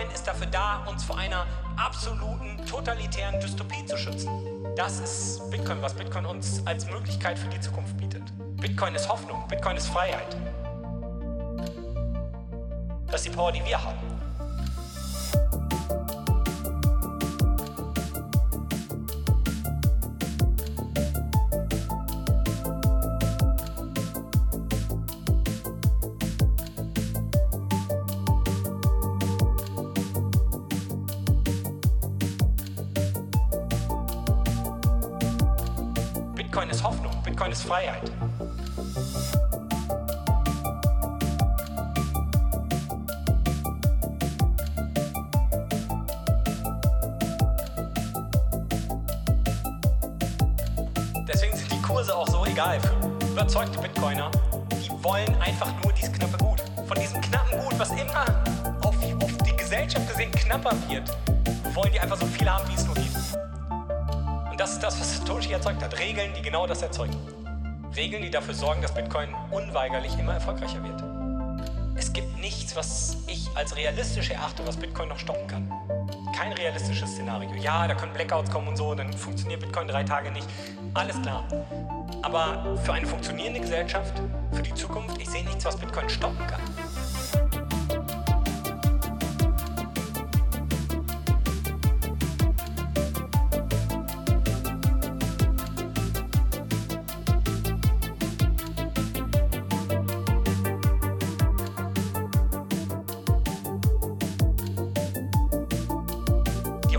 Bitcoin 0.03 0.15
ist 0.15 0.27
dafür 0.27 0.47
da, 0.49 0.85
uns 0.89 1.05
vor 1.05 1.17
einer 1.17 1.47
absoluten 1.77 2.59
totalitären 2.67 3.39
Dystopie 3.39 3.85
zu 3.87 3.97
schützen. 3.97 4.31
Das 4.75 4.99
ist 4.99 5.49
Bitcoin, 5.51 5.81
was 5.81 5.95
Bitcoin 5.95 6.27
uns 6.27 6.67
als 6.67 6.91
Möglichkeit 6.91 7.39
für 7.39 7.49
die 7.49 7.61
Zukunft 7.61 7.97
bietet. 7.99 8.23
Bitcoin 8.57 8.97
ist 8.97 9.09
Hoffnung, 9.09 9.47
Bitcoin 9.49 9.77
ist 9.77 9.87
Freiheit. 9.87 10.37
Das 13.07 13.21
ist 13.21 13.27
die 13.27 13.31
Power, 13.31 13.53
die 13.53 13.65
wir 13.65 13.83
haben. 13.83 14.12
Freiheit. 37.63 38.03
Deswegen 51.29 51.57
sind 51.57 51.71
die 51.71 51.83
Kurse 51.83 52.15
auch 52.15 52.29
so 52.29 52.45
egal 52.47 52.81
für 52.81 53.27
überzeugte 53.27 53.79
Bitcoiner. 53.79 54.31
Die 54.73 54.91
wollen 55.05 55.35
einfach 55.41 55.73
nur 55.83 55.93
dieses 55.93 56.13
knappe 56.13 56.37
Gut. 56.39 56.63
Von 56.87 56.99
diesem 56.99 57.21
knappen 57.21 57.61
Gut, 57.61 57.79
was 57.79 57.91
immer 57.93 58.25
auf, 58.83 58.95
auf 59.23 59.37
die 59.47 59.57
Gesellschaft 59.57 60.09
gesehen 60.09 60.33
knapper 60.33 60.77
wird, 60.89 61.17
wollen 61.75 61.93
die 61.93 62.01
einfach 62.01 62.17
so 62.17 62.27
viel 62.27 62.51
haben, 62.51 62.69
wie 62.69 62.75
es 62.75 62.85
nur 62.85 62.95
geht. 62.97 63.03
Und 64.51 64.61
das 64.61 64.73
ist 64.73 64.83
das, 64.83 65.01
was 65.01 65.17
Satoshi 65.17 65.53
erzeugt 65.53 65.83
hat. 65.83 65.99
Regeln, 65.99 66.33
die 66.37 66.43
genau 66.43 66.67
das 66.67 66.83
erzeugen. 66.83 67.17
Regeln, 67.95 68.23
die 68.23 68.31
dafür 68.31 68.55
sorgen, 68.55 68.81
dass 68.81 68.95
Bitcoin 68.95 69.35
unweigerlich 69.51 70.19
immer 70.19 70.35
erfolgreicher 70.35 70.83
wird. 70.83 71.03
Es 71.95 72.13
gibt 72.13 72.39
nichts, 72.41 72.75
was 72.75 73.19
ich 73.27 73.49
als 73.55 73.77
realistisch 73.77 74.31
erachte, 74.31 74.67
was 74.67 74.77
Bitcoin 74.77 75.09
noch 75.09 75.19
stoppen 75.19 75.47
kann. 75.47 75.71
Kein 76.35 76.53
realistisches 76.53 77.13
Szenario. 77.13 77.51
Ja, 77.55 77.87
da 77.87 77.95
können 77.95 78.15
Blackouts 78.15 78.51
kommen 78.51 78.69
und 78.69 78.77
so, 78.77 78.95
dann 78.95 79.13
funktioniert 79.13 79.61
Bitcoin 79.61 79.89
drei 79.89 80.03
Tage 80.03 80.31
nicht. 80.31 80.49
Alles 80.95 81.21
klar. 81.21 81.45
Aber 82.23 82.79
für 82.83 82.95
eine 82.95 83.07
funktionierende 83.07 83.61
Gesellschaft, 83.61 84.15
für 84.53 84.63
die 84.63 84.75
Zukunft, 84.75 85.21
ich 85.21 85.29
sehe 85.29 85.45
nichts, 85.45 85.65
was 85.65 85.77
Bitcoin 85.77 86.09
stoppen 86.09 86.47
kann. 86.47 86.61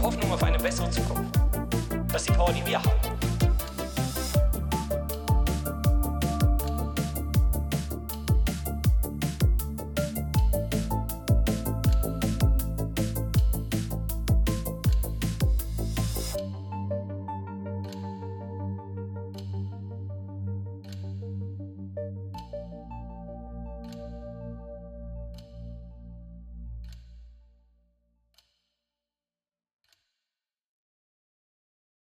Hoffnung 0.03 0.33
auf 0.33 0.43
eine 0.43 0.59
bessere 0.59 0.89
Zukunft. 0.89 1.39
Das 2.11 2.23
ist 2.23 2.29
die 2.29 2.33
Power, 2.33 2.51
die 2.51 2.65
wir 2.65 2.77
haben. 2.77 3.12